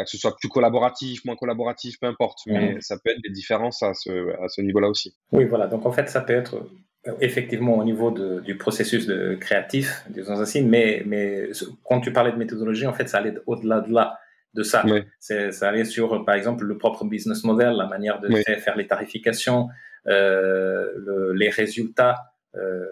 [0.00, 2.40] que ce soit plus collaboratif, moins collaboratif, peu importe.
[2.46, 4.10] Mais ça peut être des différences à ce,
[4.42, 5.14] à ce niveau-là aussi.
[5.32, 5.66] Oui, voilà.
[5.66, 6.66] Donc en fait, ça peut être
[7.06, 11.50] euh, effectivement au niveau de, du processus de créatif, disons ainsi, mais, mais
[11.84, 14.18] quand tu parlais de méthodologie, en fait, ça allait au-delà de là
[14.54, 14.84] de ça.
[15.18, 19.68] Ça allait sur, par exemple, le propre business model, la manière de faire les tarifications,
[20.06, 22.84] euh, le, les résultats euh,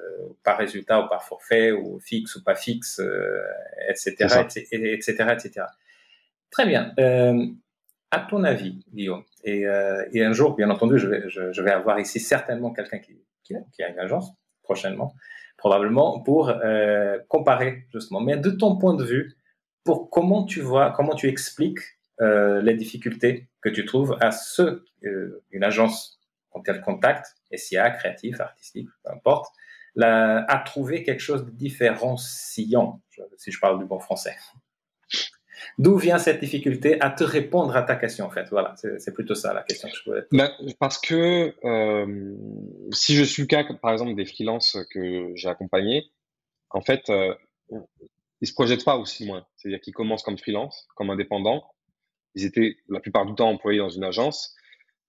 [0.43, 3.01] par résultat ou par forfait ou fixe ou pas fixe,
[3.91, 5.67] etc., etc., etc.,
[6.51, 6.93] Très bien.
[6.99, 7.47] Euh,
[8.11, 11.63] à ton avis, Guillaume, et, euh, et, un jour, bien entendu, je vais, je, je
[11.63, 14.33] vais avoir ici certainement quelqu'un qui, qui, qui, a une agence
[14.63, 15.15] prochainement,
[15.57, 18.21] probablement, pour euh, comparer justement.
[18.21, 19.37] Mais de ton point de vue,
[19.85, 21.81] pour comment tu vois, comment tu expliques
[22.21, 27.91] euh, les difficultés que tu trouves à ce euh, une agence quand elle contacte, SIA,
[27.91, 29.55] créatif, artistique, peu importe,
[29.95, 33.01] la, à trouver quelque chose de différenciant,
[33.37, 34.37] si je parle du bon français.
[35.79, 38.49] D'où vient cette difficulté à te répondre à ta question, en fait?
[38.51, 40.23] Voilà, c'est plutôt ça la question que je voulais.
[40.33, 42.35] Ben, parce que euh,
[42.93, 46.11] si je suis le cas, par exemple, des freelances que j'ai accompagnés,
[46.71, 47.35] en fait, euh,
[48.41, 49.47] ils se projettent pas aussi loin.
[49.57, 51.65] C'est-à-dire qu'ils commencent comme freelance, comme indépendants.
[52.35, 54.55] Ils étaient la plupart du temps employés dans une agence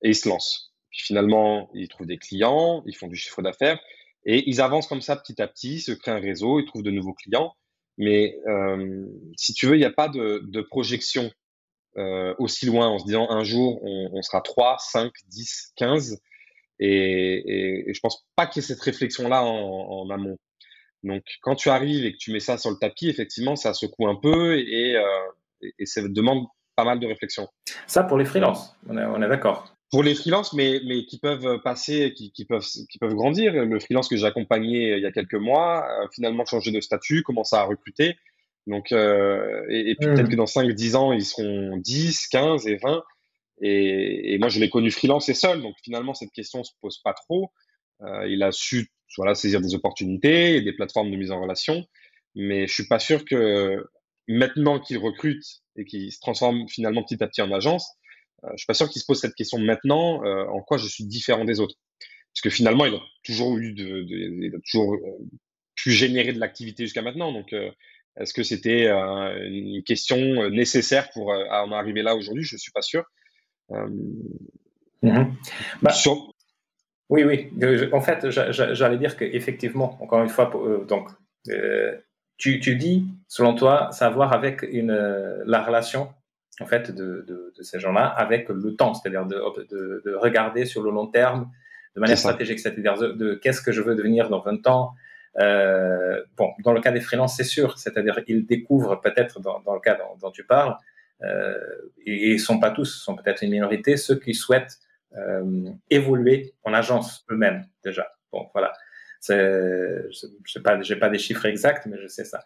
[0.01, 0.73] et ils se lancent.
[0.89, 3.79] Puis finalement, ils trouvent des clients, ils font du chiffre d'affaires
[4.25, 6.91] et ils avancent comme ça petit à petit, se créent un réseau, ils trouvent de
[6.91, 7.55] nouveaux clients.
[8.01, 9.05] Mais euh,
[9.37, 11.29] si tu veux, il n'y a pas de, projection
[11.97, 16.19] euh, aussi loin en se disant un jour on, sera 3, 5, 10, 15.
[16.79, 20.35] Et, et, et je pense pas qu'il y ait cette réflexion-là en, amont.
[21.03, 24.07] Donc quand tu arrives et que tu mets ça sur le tapis, effectivement, ça secoue
[24.07, 27.47] un peu et, euh, ça demande pas mal de réflexion.
[27.85, 29.75] Ça pour les freelances, on est d'accord.
[29.91, 33.51] Pour les freelances, mais, mais qui peuvent passer, qui, qui, peuvent, qui peuvent grandir.
[33.53, 37.23] Le freelance que j'ai accompagné il y a quelques mois a finalement changé de statut,
[37.23, 38.15] commence à recruter.
[38.67, 40.13] Donc, euh, et, et, puis mmh.
[40.13, 43.03] peut-être que dans 5-10 ans, ils seront 10, 15 et 20.
[43.61, 45.61] Et, et moi, je l'ai connu freelance et seul.
[45.61, 47.51] Donc finalement, cette question se pose pas trop.
[48.01, 51.85] Euh, il a su voilà, saisir des opportunités et des plateformes de mise en relation.
[52.35, 53.85] Mais je suis pas sûr que
[54.27, 55.43] maintenant qu'il recrute
[55.75, 58.00] et qu'il se transforme finalement petit à petit en agence, euh,
[58.51, 61.05] je suis pas sûr qu'il se pose cette question maintenant, euh, en quoi je suis
[61.05, 61.75] différent des autres.
[62.33, 64.99] Parce que finalement, il a toujours eu de, de il a toujours euh,
[65.75, 67.31] pu générer de l'activité jusqu'à maintenant.
[67.33, 67.53] Donc,
[68.17, 72.43] est-ce que c'était une question nécessaire pour en arriver là aujourd'hui?
[72.43, 73.03] Je suis pas sûr.
[75.01, 75.23] Mmh.
[75.81, 76.33] Bah, sur...
[77.09, 77.49] Oui, oui.
[77.91, 80.51] En fait, j'allais dire qu'effectivement, encore une fois,
[80.87, 81.09] donc,
[81.49, 81.97] euh,
[82.37, 86.13] tu, tu, dis, selon toi, ça a à voir avec une, la relation
[86.59, 91.07] en fait, de, ces gens-là avec le temps, c'est-à-dire de, de, regarder sur le long
[91.07, 91.49] terme
[91.95, 94.93] de manière stratégique, c'est-à-dire de, qu'est-ce que je veux devenir dans 20 ans.
[95.39, 99.79] Euh, bon, dans le cas des freelances, c'est sûr, c'est-à-dire ils découvrent peut-être dans, le
[99.79, 100.75] cas dont, tu parles,
[101.23, 101.57] euh,
[102.05, 104.79] et ils sont pas tous, sont peut-être une minorité, ceux qui souhaitent
[105.17, 108.11] euh, évoluer en agence eux-mêmes déjà.
[108.31, 108.73] Bon, voilà.
[109.27, 110.09] Je
[110.45, 112.43] sais pas, j'ai pas des chiffres exacts, mais je sais ça.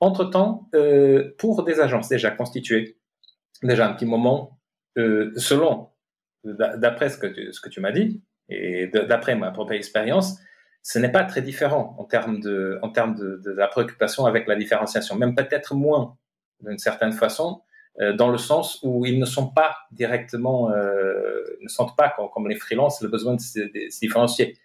[0.00, 2.98] Entre-temps, euh, pour des agences déjà constituées,
[3.62, 4.58] déjà un petit moment,
[4.98, 5.90] euh, selon,
[6.44, 10.38] d'après ce que tu, m'as dit, et d'après ma propre expérience,
[10.82, 14.54] ce n'est pas très différent en termes de, en termes de, la préoccupation avec la
[14.54, 16.16] différenciation, même peut-être moins
[16.60, 17.62] d'une certaine façon,
[18.00, 22.48] euh, dans le sens où ils ne sont pas directement, euh, ne sentent pas comme,
[22.48, 24.56] les freelances le besoin de se, différencier.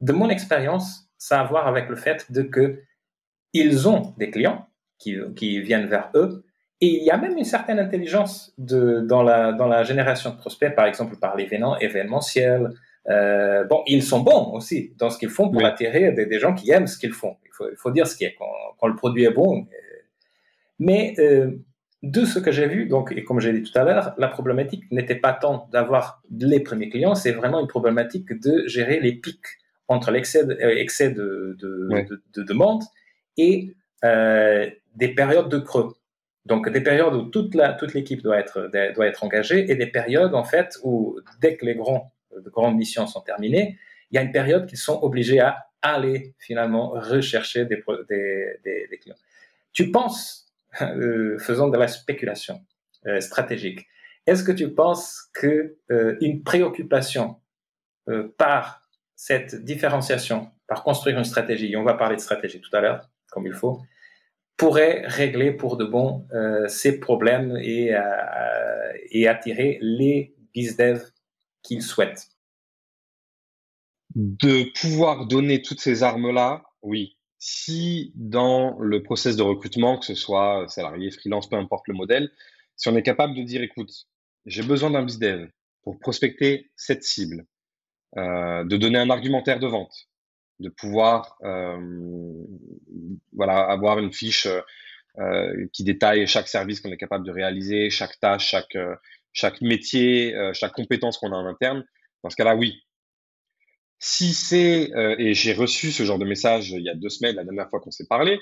[0.00, 2.82] De mon expérience, ça a à voir avec le fait de que
[3.52, 6.44] ils ont des clients qui viennent vers eux,
[6.80, 10.36] et il y a même une certaine intelligence de, dans, la, dans la génération de
[10.36, 12.70] prospects, par exemple par l'événement événementiel.
[13.08, 16.54] Euh, bon, ils sont bons aussi dans ce qu'ils font pour attirer des, des, gens
[16.54, 17.36] qui aiment ce qu'ils font.
[17.44, 18.34] Il faut, il faut dire ce qui est.
[18.38, 18.46] Quand,
[18.78, 19.66] quand, le produit est bon,
[20.78, 21.50] mais euh,
[22.02, 24.90] de ce que j'ai vu, donc, et comme j'ai dit tout à l'heure, la problématique
[24.90, 29.44] n'était pas tant d'avoir les premiers clients, c'est vraiment une problématique de gérer les pics
[29.88, 32.82] entre l'excès de, euh, excès de, de, de, demande
[33.36, 35.94] et euh, des périodes de creux.
[36.50, 37.54] Donc des périodes où toute
[37.94, 43.06] l'équipe doit être engagée et des périodes en fait où dès que les grandes missions
[43.06, 43.78] sont terminées,
[44.10, 47.80] il y a une période qu'ils sont obligés à aller finalement rechercher des,
[49.00, 49.14] clients.
[49.72, 52.60] Tu penses euh, faisant de la spéculation
[53.06, 53.86] euh, stratégique.
[54.26, 57.36] Est-ce que tu penses que euh, une préoccupation
[58.38, 62.80] par cette différenciation, par construire une stratégie, et on va parler de stratégie tout à
[62.80, 63.80] l'heure, comme il faut,
[64.60, 66.28] pourrait régler pour de bon
[66.68, 67.92] ces problèmes et,
[69.10, 71.02] et attirer les bizdev
[71.62, 72.28] qu'ils souhaitent.
[74.14, 77.16] De pouvoir donner toutes ces armes-là, oui.
[77.38, 82.30] Si dans le process de recrutement, que ce soit salarié, freelance, peu importe le modèle,
[82.76, 83.90] si on est capable de dire, écoute,
[84.44, 85.48] j'ai besoin d'un bizdev
[85.84, 87.46] pour prospecter cette cible,
[88.18, 90.09] euh, de donner un argumentaire de vente,
[90.60, 91.78] de pouvoir euh,
[93.32, 94.46] voilà, avoir une fiche
[95.18, 98.78] euh, qui détaille chaque service qu'on est capable de réaliser, chaque tâche, chaque,
[99.32, 101.84] chaque métier, chaque compétence qu'on a en interne.
[102.22, 102.82] Dans ce cas-là, oui,
[104.00, 107.36] si c'est, euh, et j'ai reçu ce genre de message il y a deux semaines,
[107.36, 108.40] la dernière fois qu'on s'est parlé,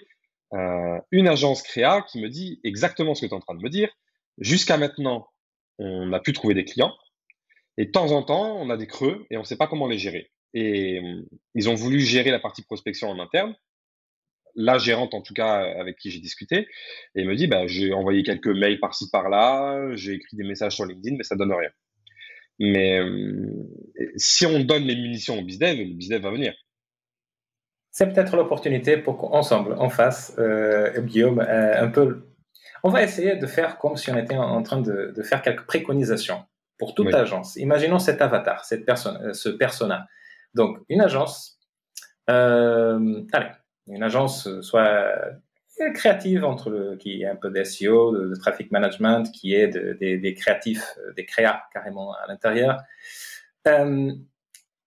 [0.55, 3.63] euh, une agence créa qui me dit exactement ce que tu es en train de
[3.63, 3.91] me dire.
[4.39, 5.27] Jusqu'à maintenant,
[5.79, 6.95] on a pu trouver des clients.
[7.77, 9.89] Et de temps en temps, on a des creux et on ne sait pas comment
[9.89, 10.31] les gérer.
[10.55, 11.23] Et euh,
[11.55, 13.55] ils ont voulu gérer la partie prospection en interne.
[14.55, 16.67] La gérante, en tout cas, avec qui j'ai discuté,
[17.15, 20.85] et me dit, bah, j'ai envoyé quelques mails par-ci par-là, j'ai écrit des messages sur
[20.85, 21.71] LinkedIn, mais ça donne rien.
[22.59, 23.53] Mais euh,
[24.17, 26.55] si on donne les munitions au business, le business va venir.
[27.93, 32.27] C'est peut-être l'opportunité pour qu'ensemble, on fasse, euh, Guillaume, euh, un peu.
[32.83, 35.67] On va essayer de faire comme si on était en train de, de faire quelques
[35.67, 36.45] préconisations
[36.79, 37.57] pour toute agence.
[37.57, 40.07] Imaginons cet avatar, cette personne, ce persona.
[40.55, 41.59] Donc, une agence,
[42.27, 43.51] allez,
[43.87, 45.13] une agence soit
[45.95, 49.93] créative entre le, qui est un peu d'SEO, de, de, traffic management, qui est de,
[49.93, 52.81] des créatifs, euh, des créas carrément à l'intérieur,
[53.67, 54.13] euh,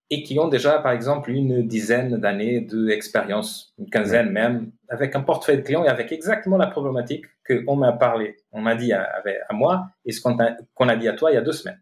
[0.09, 5.21] et qui ont déjà, par exemple, une dizaine d'années d'expérience, une quinzaine même, avec un
[5.21, 9.09] portefeuille de clients et avec exactement la problématique qu'on m'a parlé, on m'a dit à,
[9.47, 11.81] à, moi et ce qu'on a, dit à toi il y a deux semaines.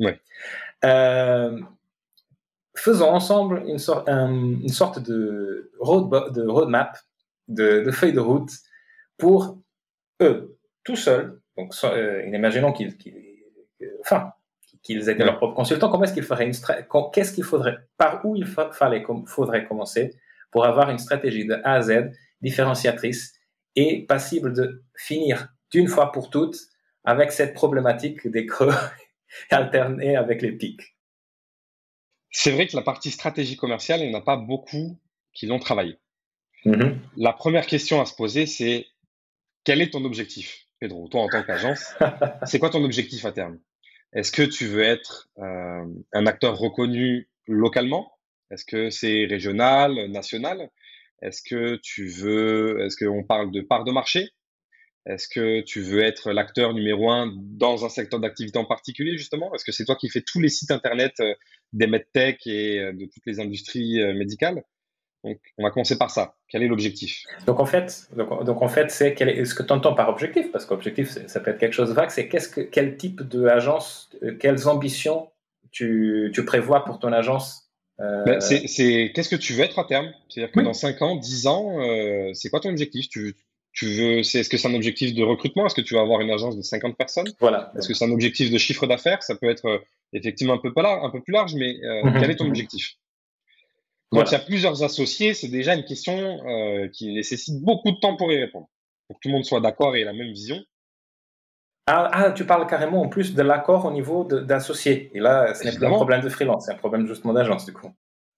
[0.00, 0.12] Oui.
[0.84, 1.60] Euh,
[2.74, 6.98] faisons ensemble une, sorte, de, road, de roadmap
[7.48, 8.50] de, de feuilles de route
[9.18, 9.58] pour
[10.22, 11.40] eux, tout seuls.
[11.56, 12.96] Donc, euh, imaginons qu'ils,
[14.00, 14.32] enfin,
[14.82, 15.90] qu'ils étaient leurs propres consultants.
[15.90, 16.54] Comment est-ce qu'ils feraient une
[17.12, 20.14] Qu'est-ce qu'il faudrait Par où il fallait, faudrait commencer
[20.50, 23.34] pour avoir une stratégie de A à Z différenciatrice
[23.76, 26.56] et passible de finir d'une fois pour toutes
[27.04, 28.74] avec cette problématique des creux
[29.50, 30.96] alternés avec les pics.
[32.30, 34.98] C'est vrai que la partie stratégie commerciale, il n'y en a pas beaucoup
[35.32, 35.98] qui l'ont travaillé.
[36.64, 36.96] Mm-hmm.
[37.16, 38.86] La première question à se poser, c'est
[39.64, 41.94] quel est ton objectif, Pedro, toi en tant qu'agence
[42.44, 43.58] C'est quoi ton objectif à terme?
[44.12, 48.12] Est-ce que tu veux être euh, un acteur reconnu localement?
[48.50, 50.70] Est-ce que c'est régional, national?
[51.22, 54.30] Est-ce que tu veux, est-ce qu'on parle de part de marché?
[55.06, 59.54] Est-ce que tu veux être l'acteur numéro un dans un secteur d'activité en particulier, justement?
[59.54, 61.34] Est-ce que c'est toi qui fais tous les sites internet euh,
[61.72, 64.62] des medtech et euh, de toutes les industries médicales?
[65.24, 66.34] Donc, on va commencer par ça.
[66.48, 67.24] Quel est l'objectif?
[67.46, 70.50] Donc, en fait, donc, donc en fait, c'est est, ce que tu entends par objectif,
[70.50, 72.10] parce qu'objectif, ça peut être quelque chose de vague.
[72.10, 75.28] C'est qu'est-ce que, quel type d'agence, euh, quelles ambitions
[75.70, 78.24] tu, tu, prévois pour ton agence euh...
[78.24, 80.10] Ben, c'est qu'est-ce que tu veux être à terme?
[80.28, 83.08] C'est-à-dire que dans 5 ans, 10 ans, euh, c'est quoi ton objectif?
[83.10, 83.36] Tu,
[83.72, 85.66] tu veux, c'est, est-ce que c'est un objectif de recrutement?
[85.66, 87.28] Est-ce que tu vas avoir une agence de 50 personnes?
[87.38, 87.72] Voilà.
[87.76, 89.22] Est-ce que c'est un objectif de chiffre d'affaires?
[89.22, 89.78] Ça peut être euh,
[90.12, 92.20] effectivement un peu, pas un peu plus large, mais euh, mhm.
[92.20, 92.96] quel est ton objectif?
[94.10, 97.98] Quand il y a plusieurs associés, c'est déjà une question euh, qui nécessite beaucoup de
[98.00, 98.68] temps pour y répondre.
[99.06, 100.60] Pour que tout le monde soit d'accord et ait la même vision.
[101.86, 105.10] Ah, ah, tu parles carrément en plus de l'accord au niveau d'associés.
[105.14, 107.72] Et là, ce n'est plus un problème de freelance, c'est un problème justement d'agence du
[107.72, 107.92] coup.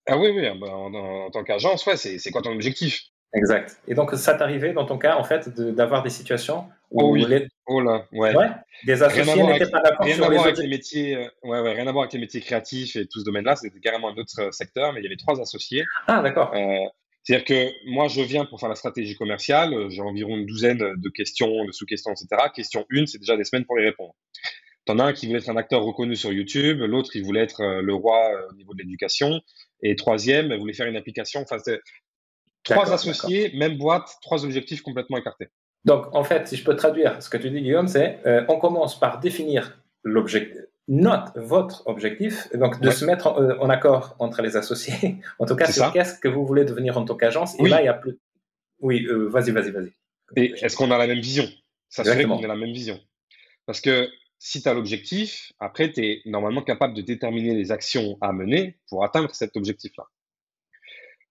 [0.06, 3.12] Ah oui, oui, bah, en, tant qu'agence, ouais, c'est quoi ton objectif?
[3.34, 3.78] Exact.
[3.88, 7.24] Et donc, ça t'arrivait dans ton cas, en fait, d'avoir des situations où oh oui.
[7.26, 7.48] les...
[7.66, 8.36] Oh là, ouais.
[8.36, 8.48] ouais
[8.84, 11.92] des associés n'étaient pas d'accord sur les, avec les métiers, euh, ouais, ouais, rien à
[11.92, 13.56] voir avec les métiers créatifs et tout ce domaine-là.
[13.56, 15.84] C'était carrément un autre euh, secteur, mais il y avait trois associés.
[16.06, 16.52] Ah, d'accord.
[16.54, 16.86] Euh,
[17.22, 19.72] C'est-à-dire que moi, je viens pour faire la stratégie commerciale.
[19.88, 22.48] J'ai environ une douzaine de questions, de sous-questions, etc.
[22.54, 24.14] Question une, c'est déjà des semaines pour y répondre.
[24.84, 27.62] T'en as un qui voulait être un acteur reconnu sur YouTube, l'autre, il voulait être
[27.62, 28.18] le roi
[28.50, 29.40] au niveau de l'éducation,
[29.80, 31.40] et troisième, il voulait faire une application.
[31.40, 31.58] Enfin,
[32.64, 35.48] Trois associés, même boîte, trois objectifs complètement écartés.
[35.85, 38.59] Donc, en fait, si je peux traduire ce que tu dis, Guillaume, c'est euh, on
[38.59, 44.42] commence par définir l'objectif, notre, votre objectif, donc de se mettre euh, en, accord entre
[44.42, 47.59] les associés, en tout cas sur qu'est-ce que vous voulez devenir en tant qu'agence.
[47.59, 48.18] Et là, il y a plus.
[48.81, 49.92] Oui, euh, vas-y, vas-y, vas-y.
[50.37, 51.48] Et est-ce qu'on a la même vision?
[51.88, 52.98] Ça serait qu'on a la même vision.
[53.66, 58.18] Parce que si tu as l'objectif, après, tu es normalement capable de déterminer les actions
[58.20, 60.05] à mener pour atteindre cet objectif-là.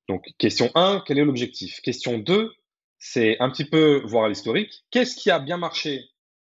[0.08, 1.82] Donc, question 1, quel est l'objectif?
[1.82, 2.54] Question 2,
[3.00, 4.86] c'est un petit peu voir l'historique.
[4.92, 6.04] Qu'est-ce qui a bien marché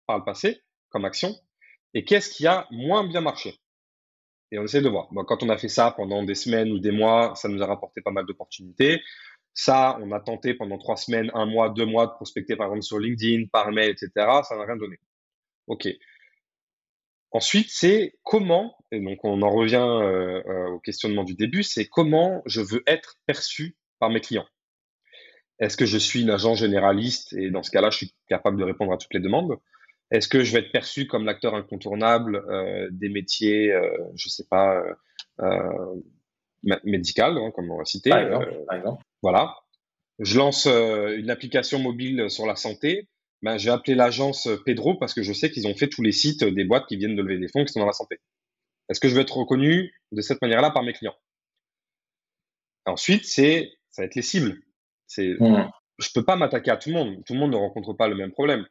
[0.07, 0.61] par le passé
[0.91, 1.35] comme action?
[1.95, 3.59] Et qu'est-ce qui a moins bien marché?
[4.51, 5.09] Et on essaie de voir.
[5.27, 8.03] quand on a fait ça pendant des semaines ou des mois, ça nous a rapporté
[8.03, 9.01] pas mal d'opportunités.
[9.55, 12.83] Ça, on a tenté pendant trois semaines, un mois, deux mois de prospecter par exemple
[12.83, 14.11] sur LinkedIn, par mail, etc.
[14.43, 14.99] Ça n'a rien donné.
[15.67, 15.89] OK.
[17.33, 21.87] Ensuite, c'est comment, et donc on en revient euh, euh, au questionnement du début, c'est
[21.87, 24.47] comment je veux être perçu par mes clients.
[25.59, 28.65] Est-ce que je suis une agent généraliste et dans ce cas-là, je suis capable de
[28.65, 29.57] répondre à toutes les demandes?
[30.11, 33.73] Est-ce que je vais être perçu comme l'acteur incontournable euh, des métiers,
[34.15, 34.83] je ne sais pas,
[36.85, 39.03] médical, hein, comme on va citer par exemple.
[39.23, 39.55] Voilà.
[40.19, 43.09] Je lance une application mobile sur la santé
[43.43, 46.45] ben, j'ai appelé l'agence Pedro parce que je sais qu'ils ont fait tous les sites
[46.45, 48.21] des boîtes qui viennent de lever des fonds qui sont dans la santé.
[48.89, 51.17] Est-ce que je veux être reconnu de cette manière-là par mes clients?
[52.87, 54.59] Ensuite, c'est ça va être les cibles.
[55.07, 55.71] C'est mmh.
[55.99, 57.25] je peux pas m'attaquer à tout le monde.
[57.25, 58.67] Tout le monde ne rencontre pas le même problème.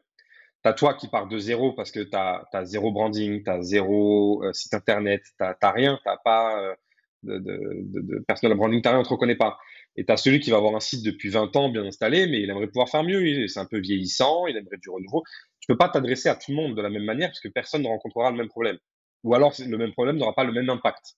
[0.63, 3.61] Tu as toi qui pars de zéro parce que tu as, zéro branding, tu as
[3.61, 6.75] zéro euh, site internet, tu n'as rien, tu pas euh,
[7.23, 9.57] de, de, de, de, personal branding, tu rien, on te reconnaît pas.
[9.97, 12.41] Et tu as celui qui va avoir un site depuis 20 ans bien installé, mais
[12.41, 13.47] il aimerait pouvoir faire mieux.
[13.47, 15.23] C'est un peu vieillissant, il aimerait du renouveau.
[15.59, 17.83] Tu peux pas t'adresser à tout le monde de la même manière parce que personne
[17.83, 18.77] ne rencontrera le même problème.
[19.23, 21.15] Ou alors le même problème n'aura pas le même impact.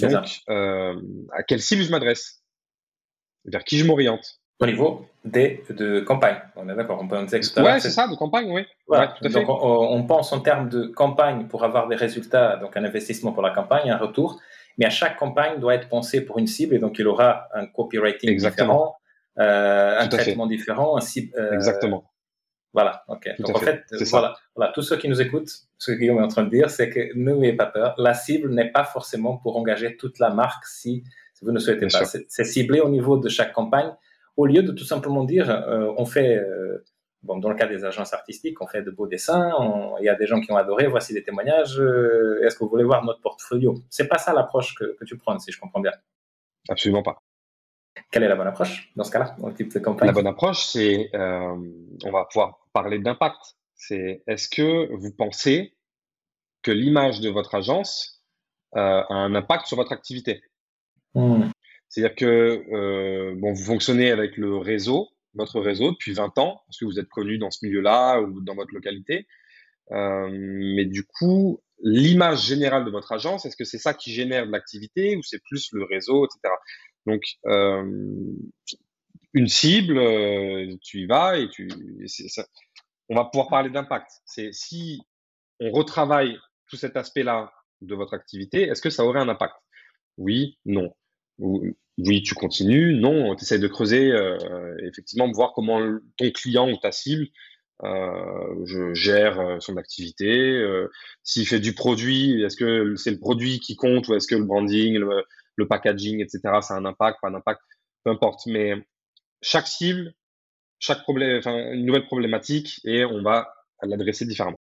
[0.00, 0.94] Donc, euh,
[1.32, 2.42] à quelle cible je m'adresse?
[3.44, 4.40] Vers qui je m'oriente?
[4.60, 6.40] Au niveau des, de campagne.
[6.56, 8.64] On est d'accord, on peut en dire Ouais, c'est ça, de campagne, oui.
[8.86, 9.14] Voilà.
[9.20, 13.42] donc, on, pense en termes de campagne pour avoir des résultats, donc un investissement pour
[13.42, 14.40] la campagne, un retour
[14.78, 17.66] mais à chaque campagne doit être pensée pour une cible et donc il aura un
[17.66, 18.96] copywriting différent,
[19.38, 21.32] euh, un traitement différent, un cible.
[21.38, 22.04] Euh, Exactement.
[22.74, 23.28] Voilà, ok.
[23.38, 26.28] donc en fait, voilà, voilà, tous ceux qui nous écoutent, ce que Guillaume est en
[26.28, 27.94] train de dire, c'est que n'ayez pas peur.
[27.98, 31.04] La cible n'est pas forcément pour engager toute la marque si,
[31.42, 32.04] vous ne souhaitez pas.
[32.04, 33.92] C'est ciblé au niveau de chaque campagne.
[34.36, 36.84] Au lieu de tout simplement dire, euh, on fait euh,
[37.22, 39.52] bon, dans le cas des agences artistiques, on fait de beaux dessins,
[40.00, 42.70] il y a des gens qui ont adoré, voici des témoignages, euh, est-ce que vous
[42.70, 43.74] voulez voir notre portfolio?
[43.90, 45.92] C'est pas ça l'approche que, tu prends, si je comprends bien.
[46.68, 47.22] Absolument pas.
[48.10, 50.06] Quelle est la bonne approche dans ce cas-là, dans type de campagne?
[50.06, 51.56] La bonne approche, c'est, euh,
[52.04, 53.56] on va pouvoir parler d'impact.
[53.74, 55.76] C'est, est-ce que vous pensez
[56.62, 58.22] que l'image de votre agence
[58.76, 60.42] euh, a un impact sur votre activité?
[61.14, 61.50] Hmm.
[61.88, 66.84] C'est-à-dire que bon, vous fonctionnez avec le réseau, votre réseau depuis 20 ans, parce que
[66.84, 69.26] vous êtes connu dans ce milieu-là ou dans votre localité.
[69.92, 74.46] Euh, mais du coup, l'image générale de votre agence, est-ce que c'est ça qui génère
[74.46, 76.54] de l'activité ou c'est plus le réseau, etc.
[77.06, 77.84] Donc, euh,
[79.34, 81.68] une cible, euh, tu y vas et tu.
[82.06, 82.44] Ça,
[83.08, 84.08] on va pouvoir parler d'impact.
[84.24, 85.00] C'est si
[85.60, 89.54] on retravaille tout cet aspect-là de votre activité, est-ce que ça aurait un impact?
[90.18, 90.94] Oui, non
[91.98, 92.94] oui, tu continues.
[92.94, 95.80] Non, tu essaies de creuser, euh, effectivement, voir comment
[96.16, 97.26] ton client ou ta cible
[97.84, 100.62] euh, je gère euh, son activité.
[101.24, 104.44] S'il fait du produit, est-ce que c'est le produit qui compte ou est-ce que le
[104.44, 104.98] branding,
[105.56, 107.60] le, packaging, etc., ça a un impact, pas d'impact
[108.04, 108.46] peu importe.
[108.46, 108.74] Mais
[109.42, 110.12] chaque cible,
[110.78, 114.56] chaque problème, enfin, une nouvelle problématique et on va l'adresser différemment.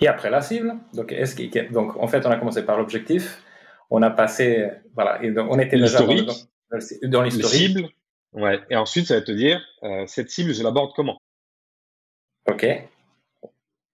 [0.00, 3.42] Et après la cible, donc en fait, on a commencé par l'objectif,
[3.90, 6.00] on a passé, voilà, et on était déjà
[7.02, 7.94] dans, l'historique.
[8.32, 8.60] ouais.
[8.70, 11.18] Et ensuite, ça va te dire, euh, cette cible, je l'aborde comment?
[12.48, 12.66] Ok.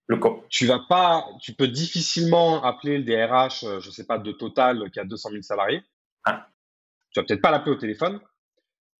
[0.06, 0.18] Le
[0.48, 4.90] tu vas pas, tu peux difficilement appeler le DRH, euh, je sais pas, de Total
[4.90, 5.82] qui a 200 000 salariés.
[6.24, 6.48] Ah.
[7.12, 8.20] Tu vas peut-être pas l'appeler au téléphone.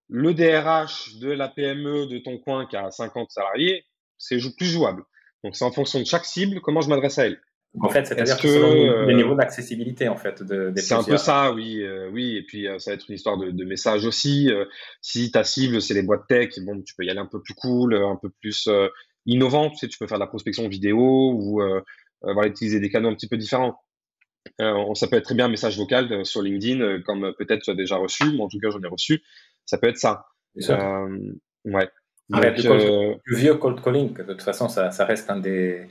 [0.08, 3.84] Le DRH de la PME de ton coin qui a 50 salariés,
[4.18, 5.02] c'est plus jouable.
[5.42, 7.40] Donc c'est en fonction de chaque cible, comment je m'adresse à elle.
[7.78, 8.72] En fait, c'est-à-dire que, selon
[9.06, 12.36] les euh, niveaux d'accessibilité en fait de, C'est un peu ça, oui, euh, oui.
[12.36, 14.50] Et puis ça va être une histoire de, de message aussi.
[15.00, 17.54] si ta cible c'est les boîtes tech, bon, tu peux y aller un peu plus
[17.54, 18.68] cool, un peu plus
[19.26, 19.70] innovant.
[19.70, 21.80] Tu sais, tu peux faire de la prospection vidéo ou euh,
[22.24, 23.80] euh, voilà, utiliser des canaux un petit peu différents.
[24.60, 27.74] Euh, ça peut être très bien un message vocal sur LinkedIn, comme peut-être tu as
[27.74, 29.22] déjà reçu, mais en tout cas j'en ai reçu.
[29.66, 30.26] Ça peut être ça.
[30.56, 31.90] ouais.
[32.30, 35.86] du vieux cold calling, de toute façon, ça, ça reste un des.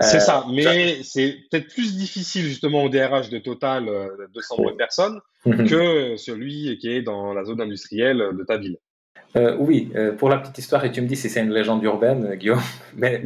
[0.00, 5.20] C'est ça, mais c'est peut-être plus difficile justement au DRH de Total de 200 personnes
[5.44, 5.68] mhm.
[5.68, 8.78] que celui qui est dans la zone industrielle de ta ville.
[9.36, 11.82] Euh, oui, euh, pour la petite histoire, et tu me dis si c'est une légende
[11.82, 12.60] urbaine, euh, Guillaume,
[12.96, 13.22] mais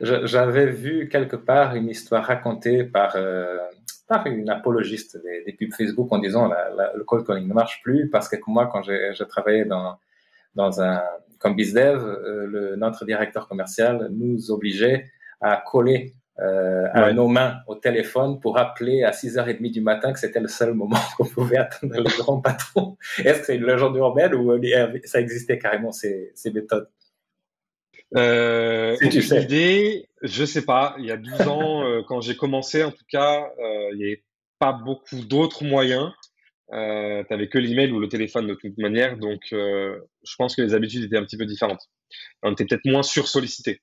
[0.00, 3.16] j'avais vu quelque part une histoire racontée par,
[4.06, 8.10] par une apologiste des, pubs Facebook en disant la, le cold calling ne marche plus
[8.10, 9.98] parce que moi, quand j'ai travaillé dans,
[10.54, 11.02] dans un,
[11.38, 12.04] comme BizDev,
[12.46, 15.10] le, notre directeur commercial nous obligeait
[15.40, 20.18] à coller euh, à nos mains au téléphone pour appeler à 6h30 du matin que
[20.18, 22.96] c'était le seul moment qu'on pouvait attendre le grand patron.
[23.18, 24.52] Est-ce que c'est une légende urbaine ou
[25.04, 26.88] ça existait carrément ces, ces méthodes
[28.14, 29.42] euh, si tu sais.
[29.42, 30.94] Idée, je sais pas.
[30.98, 34.04] Il y a 12 ans, euh, quand j'ai commencé, en tout cas, euh, il n'y
[34.04, 34.24] avait
[34.58, 36.12] pas beaucoup d'autres moyens.
[36.72, 40.62] Euh, tu n'avais que l'email ou le téléphone de toute manière, donc je pense que
[40.62, 41.88] les habitudes étaient un petit peu différentes.
[42.42, 43.80] On était peut-être moins sur sollicité.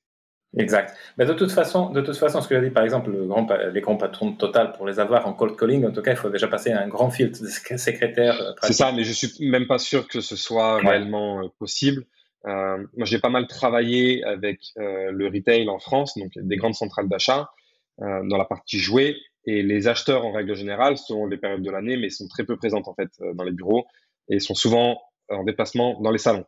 [0.57, 0.95] Exact.
[1.17, 3.47] Mais de toute façon, de toute façon, ce que j'ai dit, par exemple, le grand,
[3.73, 6.17] les grands patrons de Total, pour les avoir en cold calling, en tout cas, il
[6.17, 8.39] faut déjà passer un grand filtre de secrétaire.
[8.39, 12.05] Euh, C'est ça, mais je suis même pas sûr que ce soit réellement euh, possible.
[12.45, 16.75] Euh, moi, j'ai pas mal travaillé avec euh, le retail en France, donc des grandes
[16.75, 17.49] centrales d'achat,
[18.01, 19.15] euh, dans la partie jouets.
[19.45, 22.57] Et les acheteurs, en règle générale, sont les périodes de l'année, mais sont très peu
[22.57, 23.85] présentes en fait dans les bureaux
[24.29, 26.45] et sont souvent en déplacement dans les salons.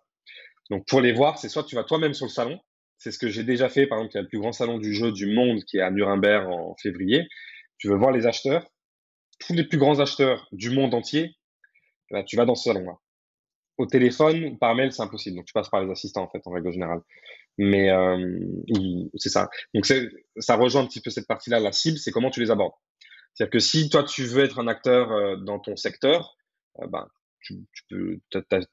[0.69, 2.59] Donc, pour les voir, c'est soit tu vas toi-même sur le salon,
[2.97, 3.87] c'est ce que j'ai déjà fait.
[3.87, 5.81] Par exemple, il y a le plus grand salon du jeu du monde qui est
[5.81, 7.27] à Nuremberg en février.
[7.77, 8.65] Tu veux voir les acheteurs,
[9.39, 11.35] tous les plus grands acheteurs du monde entier,
[12.11, 12.93] là, tu vas dans ce salon-là.
[13.77, 15.35] Au téléphone ou par mail, c'est impossible.
[15.35, 17.01] Donc, tu passes par les assistants, en fait, en règle générale.
[17.57, 18.39] Mais euh,
[19.15, 19.49] c'est ça.
[19.73, 19.85] Donc,
[20.37, 21.59] ça rejoint un petit peu cette partie-là.
[21.59, 22.73] La cible, c'est comment tu les abordes.
[23.33, 26.37] C'est-à-dire que si toi, tu veux être un acteur euh, dans ton secteur,
[26.79, 27.05] euh, ben,
[27.41, 27.55] tu,
[27.89, 28.19] peux,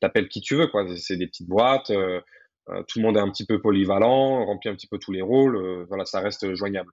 [0.01, 0.71] t'appelles qui tu veux.
[0.97, 1.91] C'est des petites boîtes.
[2.67, 5.57] Tout le monde est un petit peu polyvalent, remplit un petit peu tous les rôles,
[5.57, 6.91] euh, voilà, ça reste joignable.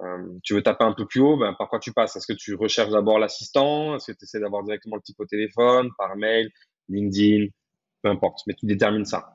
[0.00, 2.14] Euh, tu veux taper un peu plus haut, ben, par quoi tu passes?
[2.16, 3.96] Est-ce que tu recherches d'abord l'assistant?
[3.96, 6.50] Est-ce que tu essaies d'avoir directement le type au téléphone, par mail,
[6.88, 7.46] LinkedIn,
[8.02, 9.34] peu importe, mais tu détermines ça.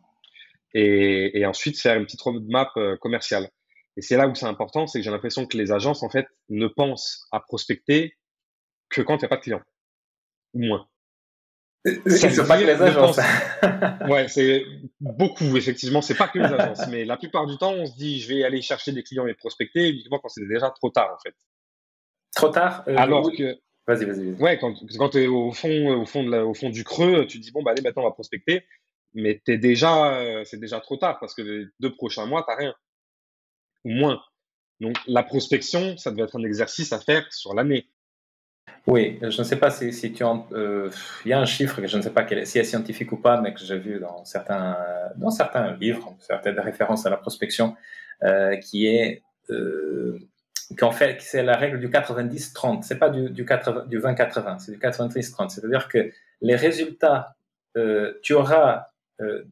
[0.73, 2.69] Et, et ensuite, faire une petite roadmap
[3.01, 3.49] commerciale.
[3.97, 6.25] Et c'est là où c'est important, c'est que j'ai l'impression que les agences, en fait,
[6.49, 8.13] ne pensent à prospecter
[8.89, 9.61] que quand n'y a pas de clients,
[10.53, 10.88] ou moins.
[11.86, 13.19] C'est pas que les agences.
[14.09, 14.65] ouais, c'est
[15.01, 16.01] beaucoup, effectivement.
[16.01, 16.88] C'est pas que les agences.
[16.89, 19.34] mais la plupart du temps, on se dit, je vais aller chercher des clients et
[19.34, 21.36] prospecter, uniquement quand c'est déjà trop tard, en fait.
[22.36, 23.57] Trop tard euh, Alors que.
[23.86, 24.31] Vas-y, vas-y.
[24.41, 27.39] ouais, quand, quand tu es au fond, au, fond de au fond du creux, tu
[27.39, 28.65] dis, bon, bah, allez, maintenant, on va prospecter.
[29.13, 32.55] Mais es déjà, euh, c'est déjà trop tard parce que les deux prochains mois, t'as
[32.55, 32.73] rien.
[33.84, 34.21] Ou moins.
[34.79, 37.89] Donc, la prospection, ça devait être un exercice à faire sur l'année.
[38.86, 40.89] Oui, je ne sais pas si, tu en, euh,
[41.24, 43.18] il y a un chiffre que je ne sais pas quel si est scientifique ou
[43.18, 44.78] pas, mais que j'ai vu dans certains,
[45.16, 47.78] dans certains livres, certaines références à la prospection,
[48.24, 50.20] euh, qui est euh,
[50.78, 52.84] qu'en fait c'est la règle du 90-30.
[52.84, 55.49] C'est pas du, du, du 20-80, c'est du 90-30.
[55.49, 56.11] C'est-à-dire que
[56.41, 57.38] les résultats,
[57.78, 58.88] euh, tu auras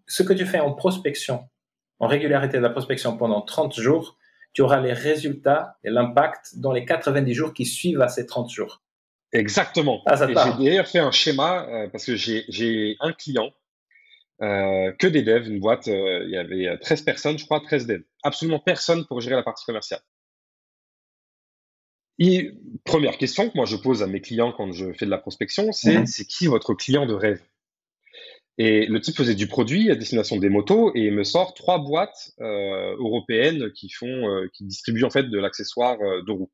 [0.05, 1.47] ce que tu fais en prospection,
[1.99, 4.17] en régularité de la prospection pendant 30 jours,
[4.51, 8.49] tu auras les résultats et l'impact dans les 90 jours qui suivent à ces 30
[8.49, 8.81] jours.
[9.33, 10.01] Exactement.
[10.05, 13.51] Ah, j'ai d'ailleurs fait un schéma euh, parce que j'ai un client,
[14.41, 17.87] euh, que des devs, une boîte, euh, il y avait 13 personnes, je crois, 13
[17.87, 18.03] devs.
[18.23, 20.01] Absolument personne pour gérer la partie commerciale.
[22.19, 22.51] Et,
[22.83, 25.71] première question que moi je pose à mes clients quand je fais de la prospection,
[25.71, 26.05] c'est mhm.
[26.05, 27.41] c'est qui votre client de rêve?
[28.57, 31.79] Et le type faisait du produit à destination des motos et il me sort trois
[31.79, 36.51] boîtes européennes qui font, qui distribuent en fait de l'accessoire de roue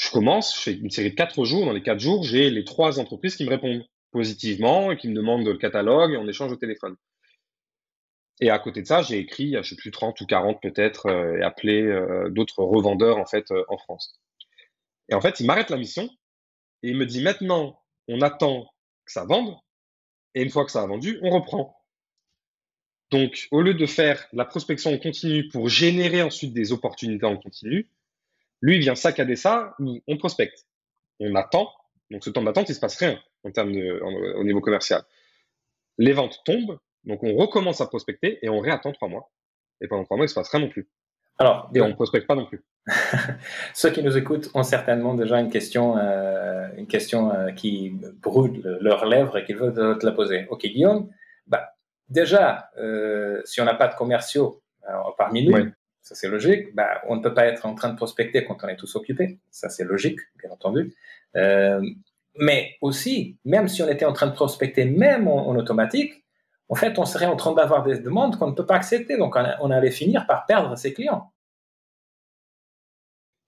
[0.00, 1.66] je commence, je fais une série de quatre jours.
[1.66, 3.84] Dans les quatre jours, j'ai les trois entreprises qui me répondent.
[4.10, 6.96] positivement et qui me demandent le catalogue et on échange au téléphone.
[8.40, 11.38] Et à côté de ça, j'ai écrit, je sais plus, 30 ou 40 peut-être, euh,
[11.38, 14.20] et appelé euh, d'autres revendeurs en fait euh, en France.
[15.08, 16.04] Et en fait, il m'arrête la mission
[16.82, 18.64] et il me dit maintenant, on attend
[19.06, 19.56] que ça vende,
[20.34, 21.76] et une fois que ça a vendu, on reprend.
[23.10, 27.36] Donc, au lieu de faire la prospection en continu pour générer ensuite des opportunités en
[27.36, 27.88] continu,
[28.62, 30.66] lui, vient saccader ça, on prospecte.
[31.20, 31.70] On attend.
[32.10, 34.00] Donc, ce temps d'attente, il se passe rien en termes de,
[34.36, 35.02] au niveau commercial.
[35.98, 39.30] Les ventes tombent, donc on recommence à prospecter et on réattend trois mois.
[39.80, 40.88] Et pendant trois mois, il se passe rien non plus.
[41.38, 42.62] Alors, et on ne prospecte pas non plus.
[43.74, 47.90] Ceux qui nous écoutent ont certainement déjà une question, euh, une question euh, qui
[48.22, 50.46] brûle leurs lèvres et qu'ils veulent te la poser.
[50.50, 51.10] Ok, Guillaume,
[51.46, 51.74] bah,
[52.08, 54.62] déjà, euh, si on n'a pas de commerciaux
[55.16, 55.72] parmi nous,
[56.02, 58.68] ça c'est logique, bah, on ne peut pas être en train de prospecter quand on
[58.68, 59.38] est tous occupés.
[59.50, 60.94] Ça c'est logique, bien entendu.
[62.38, 66.22] mais aussi, même si on était en train de prospecter, même en automatique,
[66.72, 69.18] en fait, on serait en train d'avoir des demandes qu'on ne peut pas accepter.
[69.18, 71.30] Donc, on, allait finir par perdre ses clients.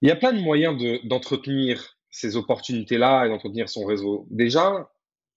[0.03, 4.27] Il y a plein de moyens d'entretenir ces opportunités-là et d'entretenir son réseau.
[4.31, 4.91] Déjà,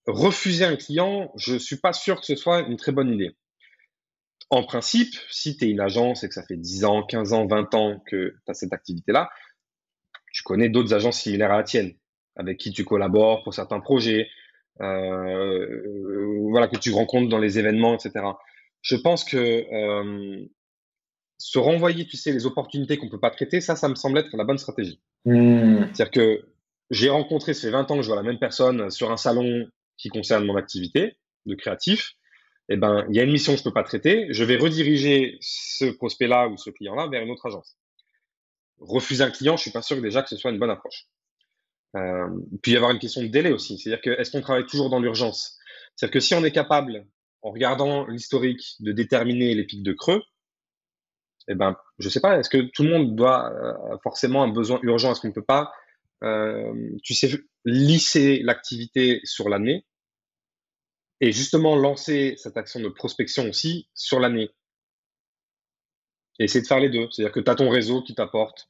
[0.06, 3.38] refuser un client, je ne suis pas sûr que ce soit une très bonne idée.
[4.50, 7.46] En principe, si tu es une agence et que ça fait 10 ans, 15 ans,
[7.48, 9.30] 20 ans que tu as cette activité-là,
[10.32, 11.94] tu connais d'autres agences similaires à la tienne,
[12.36, 14.30] avec qui tu collabores pour certains projets,
[14.82, 18.26] euh, voilà, que tu rencontres dans les événements, etc.
[18.82, 20.46] Je pense que euh,
[21.38, 24.36] se renvoyer, tu sais, les opportunités qu'on peut pas traiter, ça, ça me semble être
[24.36, 25.02] la bonne stratégie.
[25.26, 25.86] Hmm.
[25.94, 26.46] C'est-à-dire que
[26.90, 29.68] j'ai rencontré, ça fait 20 ans que je vois la même personne sur un salon
[29.98, 32.17] qui concerne mon activité de créatif.
[32.70, 34.28] Eh ben, il y a une mission que je peux pas traiter.
[34.30, 37.78] Je vais rediriger ce prospect-là ou ce client-là vers une autre agence.
[38.80, 41.08] Refuser un client, je suis pas sûr déjà que ce soit une bonne approche.
[41.96, 42.28] Euh,
[42.62, 43.78] puis y avoir une question de délai aussi.
[43.78, 45.58] C'est-à-dire que est-ce qu'on travaille toujours dans l'urgence?
[45.96, 47.08] C'est-à-dire que si on est capable,
[47.42, 50.24] en regardant l'historique, de déterminer les pics de creux,
[51.48, 54.80] eh ben, je sais pas, est-ce que tout le monde doit euh, forcément un besoin
[54.84, 55.12] urgent?
[55.12, 55.72] Est-ce qu'on ne peut pas,
[56.24, 57.30] euh, tu sais,
[57.64, 59.86] lisser l'activité sur l'année
[61.22, 64.50] et justement lancer cette action de prospection aussi sur l'année
[66.40, 67.08] essayer de faire les deux.
[67.12, 68.68] C'est-à-dire que tu as ton réseau qui t'apporte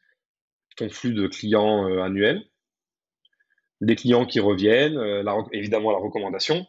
[0.75, 2.43] ton flux de clients euh, annuels
[3.79, 6.65] des clients qui reviennent, euh, évidemment la recommandation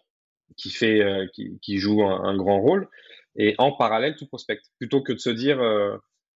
[0.59, 2.87] qui fait, euh, qui, joue un, grand rôle,
[3.37, 4.61] et en parallèle tout prospect.
[4.79, 5.59] Plutôt que de se dire,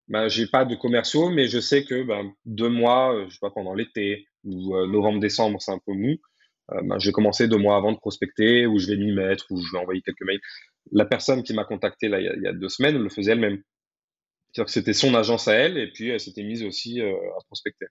[0.08, 3.52] ben, j'ai pas de commerciaux, mais je sais que ben, deux mois, je sais pas
[3.52, 6.18] pendant l'été ou novembre-décembre, c'est un peu mou.
[6.84, 9.62] Ben, je vais commencer deux mois avant de prospecter, ou je vais m'y mettre, ou
[9.62, 10.40] je vais envoyer quelques mails.
[10.92, 13.10] La personne qui m'a contacté là il y, a, il y a deux semaines le
[13.10, 13.62] faisait elle-même.
[14.52, 17.86] C'est-à-dire que c'était son agence à elle, et puis elle s'était mise aussi à prospecter.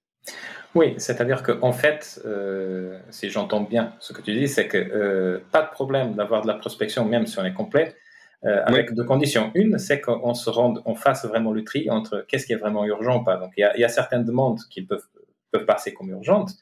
[0.74, 4.78] Oui, c'est-à-dire qu'en en fait, euh, si j'entends bien ce que tu dis, c'est que
[4.78, 7.96] euh, pas de problème d'avoir de la prospection même si on est complet,
[8.44, 9.50] euh, avec deux conditions.
[9.54, 12.84] Une, c'est qu'on se rende, on fasse vraiment le tri entre qu'est-ce qui est vraiment
[12.84, 13.36] urgent ou pas.
[13.36, 15.06] Donc il y a, y a, certaines demandes qui peuvent,
[15.50, 16.52] peuvent passer comme urgentes,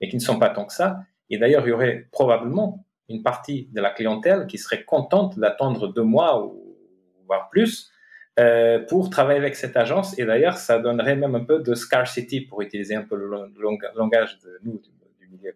[0.00, 1.00] mais qui ne sont pas tant que ça.
[1.30, 5.88] Et d'ailleurs, il y aurait probablement une partie de la clientèle qui serait contente d'attendre
[5.88, 6.76] deux mois ou
[7.26, 7.90] voire plus
[8.38, 10.18] euh, pour travailler avec cette agence.
[10.18, 13.28] Et d'ailleurs, ça donnerait même un peu de scarcity pour utiliser un peu le
[13.96, 15.52] langage de nous, du, milieu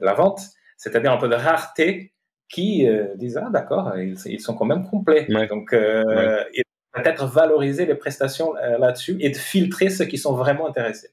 [0.00, 0.40] de la vente,
[0.76, 2.12] c'est-à-dire un peu de rareté
[2.48, 5.26] qui euh, disent ah d'accord, ils, sont quand même complets.
[5.48, 6.44] Donc, euh,
[6.92, 11.10] peut-être valoriser les prestations euh, là-dessus et de filtrer ceux qui sont vraiment intéressés.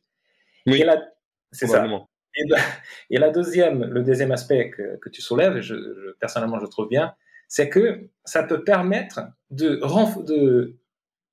[0.68, 0.84] Oui,
[1.52, 1.88] c'est ça.
[3.10, 5.76] Et, la deuxième, le deuxième aspect que, tu soulèves, je,
[6.20, 7.14] personnellement je trouve bien,
[7.48, 9.22] c'est que ça peut permettre
[9.52, 9.80] de,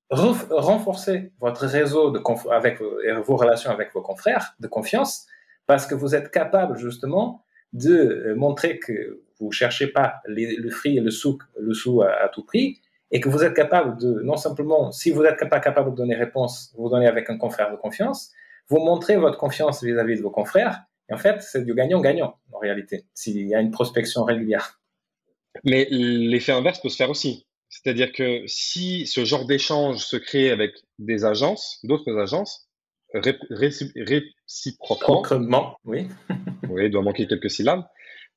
[0.09, 2.15] renforcer votre réseau
[2.51, 5.27] avec vos relations avec vos confrères de confiance,
[5.67, 10.97] parce que vous êtes capable justement de euh, montrer que vous cherchez pas le fric
[10.97, 12.81] et le sou, le sou à, tout prix,
[13.11, 16.15] et que vous êtes capable de, non simplement, si vous n'êtes pas capable de donner
[16.15, 18.33] réponse, vous donnez avec un confrère de confiance,
[18.69, 22.37] vous montrez votre confiance vis-à-vis -vis de vos confrères, et en fait, c'est du gagnant-gagnant,
[22.53, 24.81] en réalité, s'il y a une prospection régulière.
[25.65, 27.47] Mais l'effet inverse peut se faire aussi.
[27.69, 32.69] C'est-à-dire que si ce genre d'échange se crée avec des agences, d'autres agences,
[33.15, 36.09] réciproquement, oui.
[36.69, 37.85] oui, il doit manquer quelques syllabes,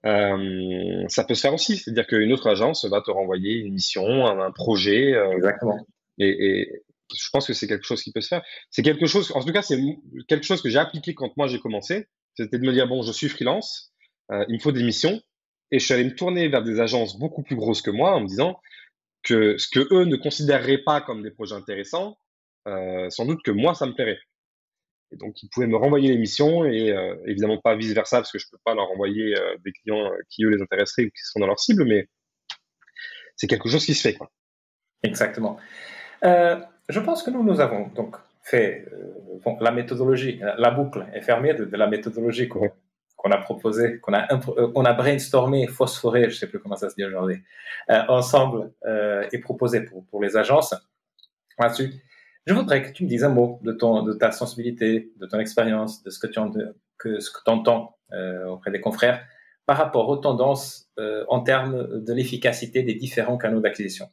[0.06, 1.78] euh, ça peut se faire aussi.
[1.78, 5.14] C'est-à-dire qu'une autre agence va te renvoyer une mission, un, projet.
[5.14, 5.86] Euh, Exactement.
[6.18, 6.84] Et,
[7.16, 8.44] je pense que c'est quelque chose qui peut se faire.
[8.70, 9.80] C'est quelque chose, en tout cas, c'est
[10.28, 12.08] quelque chose que j'ai appliqué quand moi j'ai commencé.
[12.36, 13.92] C'était de me dire, bon, je suis freelance,
[14.32, 15.22] euh, il me faut des missions.
[15.72, 18.22] Et je suis allé me tourner vers des agences beaucoup plus grosses que moi en
[18.22, 18.60] me disant
[19.22, 22.18] que ce que eux ne considéreraient pas comme des projets intéressants,
[22.68, 24.20] euh, sans doute que moi, ça me plairait.
[25.12, 26.96] Et donc, ils pouvaient me renvoyer les missions et
[27.26, 29.34] évidemment pas vice versa parce que je peux pas leur envoyer
[29.66, 32.08] des clients qui eux les intéresseraient ou qui sont dans leur cible, mais
[33.36, 34.14] c'est quelque chose qui se fait.
[34.14, 34.32] Quoi.
[35.02, 35.58] Exactement.
[36.90, 38.86] Je pense que nous, nous avons donc fait
[39.62, 44.72] la méthodologie, la boucle est fermée de, la méthodologie qu'on a proposé, qu'on a, euh,
[44.76, 47.42] on a brainstormé, phosphoré, je sais plus comment ça se dit aujourd'hui,
[47.90, 50.74] euh, ensemble euh, et proposé pour, pour les agences.
[51.60, 51.94] Là-dessus,
[52.46, 55.40] je voudrais que tu me dises un mot de, ton, de ta sensibilité, de ton
[55.40, 56.52] expérience, de ce que tu en,
[56.98, 59.24] que, ce que entends euh, auprès des confrères
[59.66, 64.10] par rapport aux tendances euh, en termes de l'efficacité des différents canaux d'acquisition.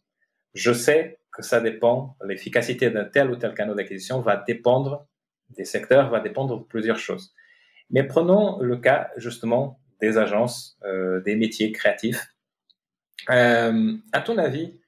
[0.52, 5.06] Je sais que ça dépend, l'efficacité d'un tel ou tel canal d'acquisition va dépendre
[5.50, 7.34] des secteurs, va dépendre de plusieurs choses.
[7.90, 12.34] Mais prenons le cas justement des agences, euh, des métiers créatifs.
[13.30, 14.80] Euh, à ton avis,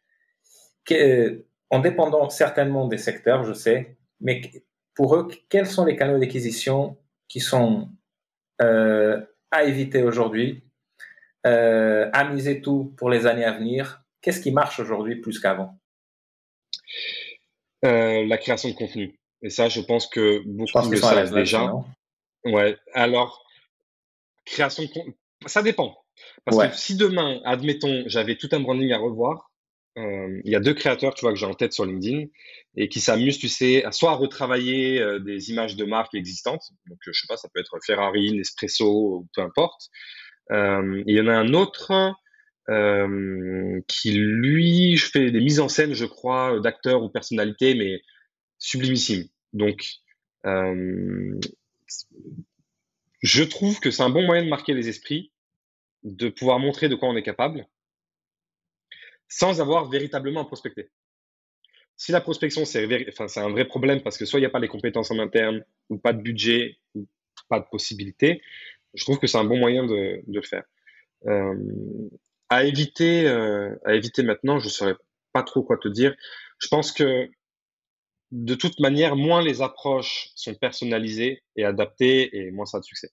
[1.70, 4.40] en dépendant certainement des secteurs, je sais, mais
[4.94, 7.90] pour eux, quels sont les canaux d'acquisition qui sont
[8.62, 9.20] euh,
[9.50, 10.64] à éviter aujourd'hui,
[11.44, 14.02] à miser tout pour les années à venir?
[14.20, 15.78] Qu'est-ce qui marche aujourd'hui plus qu'avant?
[17.82, 19.18] La création de contenu.
[19.42, 21.72] Et ça, je pense que beaucoup le savent déjà.
[22.44, 22.76] Ouais.
[22.92, 23.44] Alors,
[24.44, 25.16] création de contenu,
[25.46, 25.96] ça dépend.
[26.44, 29.50] Parce que si demain, admettons, j'avais tout un branding à revoir,
[29.98, 32.26] euh, il y a deux créateurs, tu vois, que j'ai en tête sur LinkedIn
[32.76, 36.62] et qui s'amusent, tu sais, à soit à retravailler euh, des images de marques existantes.
[36.86, 39.88] Donc, je sais pas, ça peut être Ferrari, Nespresso, peu importe.
[40.52, 42.14] Euh, il y en a un autre
[42.68, 48.00] qui, lui, je fais des mises en scène, je crois, d'acteurs ou personnalités, mais
[48.58, 49.26] sublimissime.
[49.52, 49.86] Donc,
[53.22, 55.32] je trouve que c'est un bon moyen de marquer les esprits,
[56.04, 57.66] de pouvoir montrer de quoi on est capable,
[59.28, 60.90] sans avoir véritablement à prospecter.
[61.96, 62.86] Si la prospection, c'est
[63.36, 65.98] un vrai problème parce que soit il n'y a pas les compétences en interne, ou
[65.98, 67.08] pas de budget, ou
[67.48, 68.40] pas de possibilité,
[68.94, 70.62] je trouve que c'est un bon moyen de, le faire.
[71.26, 71.56] Euh,
[72.50, 74.96] à éviter, euh, à éviter maintenant, je ne saurais
[75.32, 76.14] pas trop quoi te dire.
[76.58, 77.28] Je pense que
[78.30, 82.84] de toute manière, moins les approches sont personnalisées et adaptées, et moins ça a de
[82.84, 83.10] succès.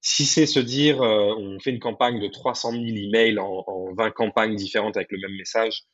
[0.00, 3.94] Si c'est se dire, euh, on fait une campagne de 300 000 emails en, en
[3.94, 5.84] 20 campagnes différentes avec le même message,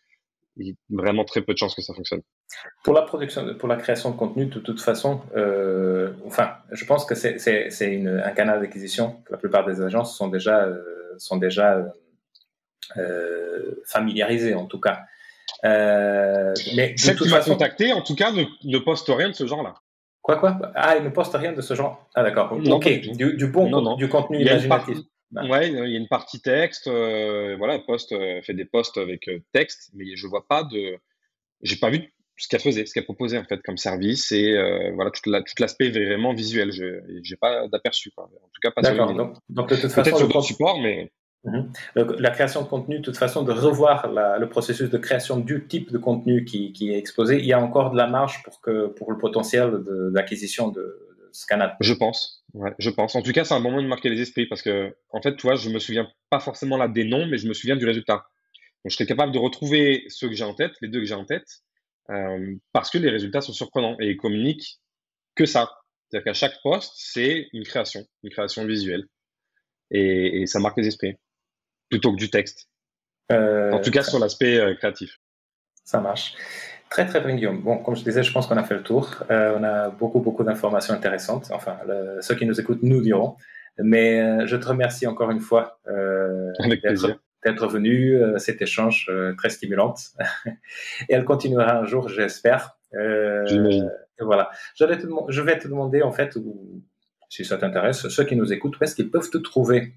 [0.57, 2.22] il y a vraiment très peu de chances que ça fonctionne.
[2.85, 7.05] Pour la production, pour la création de contenu, de toute façon, euh, enfin, je pense
[7.05, 10.83] que c'est un canal d'acquisition la plupart des agences sont déjà, euh,
[11.18, 11.93] sont déjà
[12.97, 15.01] euh, familiarisées, en tout cas.
[15.64, 19.35] Euh, mais de Celle qui m'a contacté, en tout cas, ne, ne poste rien de
[19.35, 19.74] ce genre-là.
[20.22, 20.59] Quoi, quoi?
[20.74, 22.53] Ah, il ne poste rien de ce genre Ah, d'accord.
[22.53, 24.99] Ok, du, du, bon, non, du contenu imaginatif.
[25.33, 26.87] Ouais, il y a une partie texte.
[26.87, 30.97] Euh, voilà, poste, euh, fait des posts avec euh, texte, mais je vois pas de.
[31.62, 34.55] J'ai pas vu ce qu'elle faisait, ce qu'elle proposait en fait comme service et
[34.95, 36.70] voilà tout, la, l'aspect vraiment visuel.
[36.70, 38.12] Je j'ai pas d'aperçu.
[38.16, 39.14] En tout cas pas D'accord.
[39.14, 41.11] Donc, donc, de toute façon, peut-être sur d'autres supports, mais
[41.47, 41.72] Mhm.
[41.94, 45.92] la création de contenu, de toute façon, de revoir le processus de création du type
[45.92, 49.12] de contenu qui, est exposé, il y a encore de la marge pour, que, pour
[49.12, 49.82] le potentiel
[50.12, 51.76] d'acquisition de, ce canal.
[51.80, 52.44] Je pense,
[52.78, 53.14] je pense.
[53.14, 55.36] En tout cas, c'est un bon moment de marquer les esprits parce que, en fait,
[55.36, 57.86] tu vois, je me souviens pas forcément là des noms, mais je me souviens du
[57.86, 58.26] résultat.
[58.84, 61.14] Donc, je serais capable de retrouver ceux que j'ai en tête, les deux que j'ai
[61.14, 61.47] en tête,
[62.11, 64.80] euh, parce que les résultats sont surprenants et ils communiquent
[65.34, 65.70] que ça.
[66.09, 69.05] C'est-à-dire qu'à chaque poste, c'est une création, une création visuelle.
[69.90, 71.16] et ça marque les esprits
[71.89, 72.68] plutôt que du texte.
[73.32, 75.18] Euh, en tout cas, sur l'aspect euh, créatif.
[75.84, 76.34] Ça marche.
[76.91, 77.62] Très, très bien, Guillaume.
[77.62, 79.24] Bon, comme je disais, je pense qu'on a fait le tour.
[79.30, 81.51] Euh, on a beaucoup, beaucoup d'informations intéressantes.
[81.53, 81.78] Enfin,
[82.20, 83.37] ceux qui nous écoutent nous diront.
[83.78, 85.80] Mais je te remercie encore une fois
[87.45, 88.18] d'être venu.
[88.39, 90.01] cet échange très stimulante.
[91.09, 92.78] Et elle continuera un jour, j'espère.
[92.93, 93.91] J'imagine.
[94.20, 94.51] Voilà.
[94.76, 96.39] Je vais, te, je vais te demander, en fait,
[97.28, 99.93] si ça t'intéresse, ceux qui nous écoutent, où est-ce qu'ils peuvent te trouver?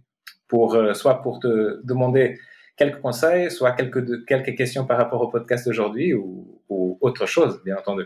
[0.50, 2.38] Pour euh, soit pour te demander
[2.76, 6.58] quelques conseils, soit quelques, quelques questions par rapport au podcast d'aujourd'hui ou,
[7.02, 8.04] autre chose, bien entendu.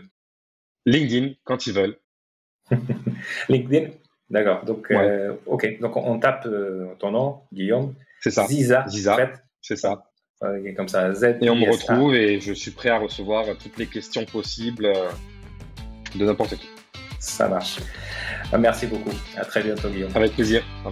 [0.86, 1.96] LinkedIn, quand ils veulent.
[3.48, 3.90] LinkedIn?
[4.30, 4.64] D'accord.
[4.64, 5.80] Donc, euh, ok.
[5.80, 7.94] Donc, on, tape euh, ton nom, Guillaume.
[8.20, 8.46] C'est ça.
[8.46, 8.84] Ziza.
[8.86, 9.32] Ziza.
[9.60, 10.04] C'est ça.
[10.76, 11.38] Comme ça, Z.
[11.40, 14.92] Et on me retrouve et je suis prêt à recevoir toutes les questions possibles
[16.14, 16.68] de n'importe qui.
[17.18, 17.80] Ça marche.
[18.58, 19.14] Merci beaucoup.
[19.36, 20.10] À très bientôt, Guillaume.
[20.14, 20.62] Avec plaisir.
[20.84, 20.90] À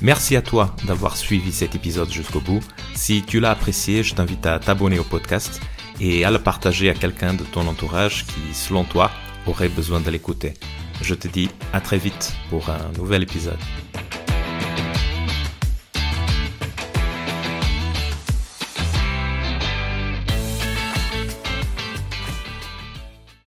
[0.00, 2.60] Merci à toi d'avoir suivi cet épisode jusqu'au bout.
[2.94, 5.60] Si tu l'as apprécié, je t'invite à t'abonner au podcast
[6.00, 9.10] et à le partager à quelqu'un de ton entourage qui, selon toi,
[9.46, 10.54] aurait besoin de l'écouter.
[11.02, 13.58] Je te dis à très vite pour un nouvel épisode.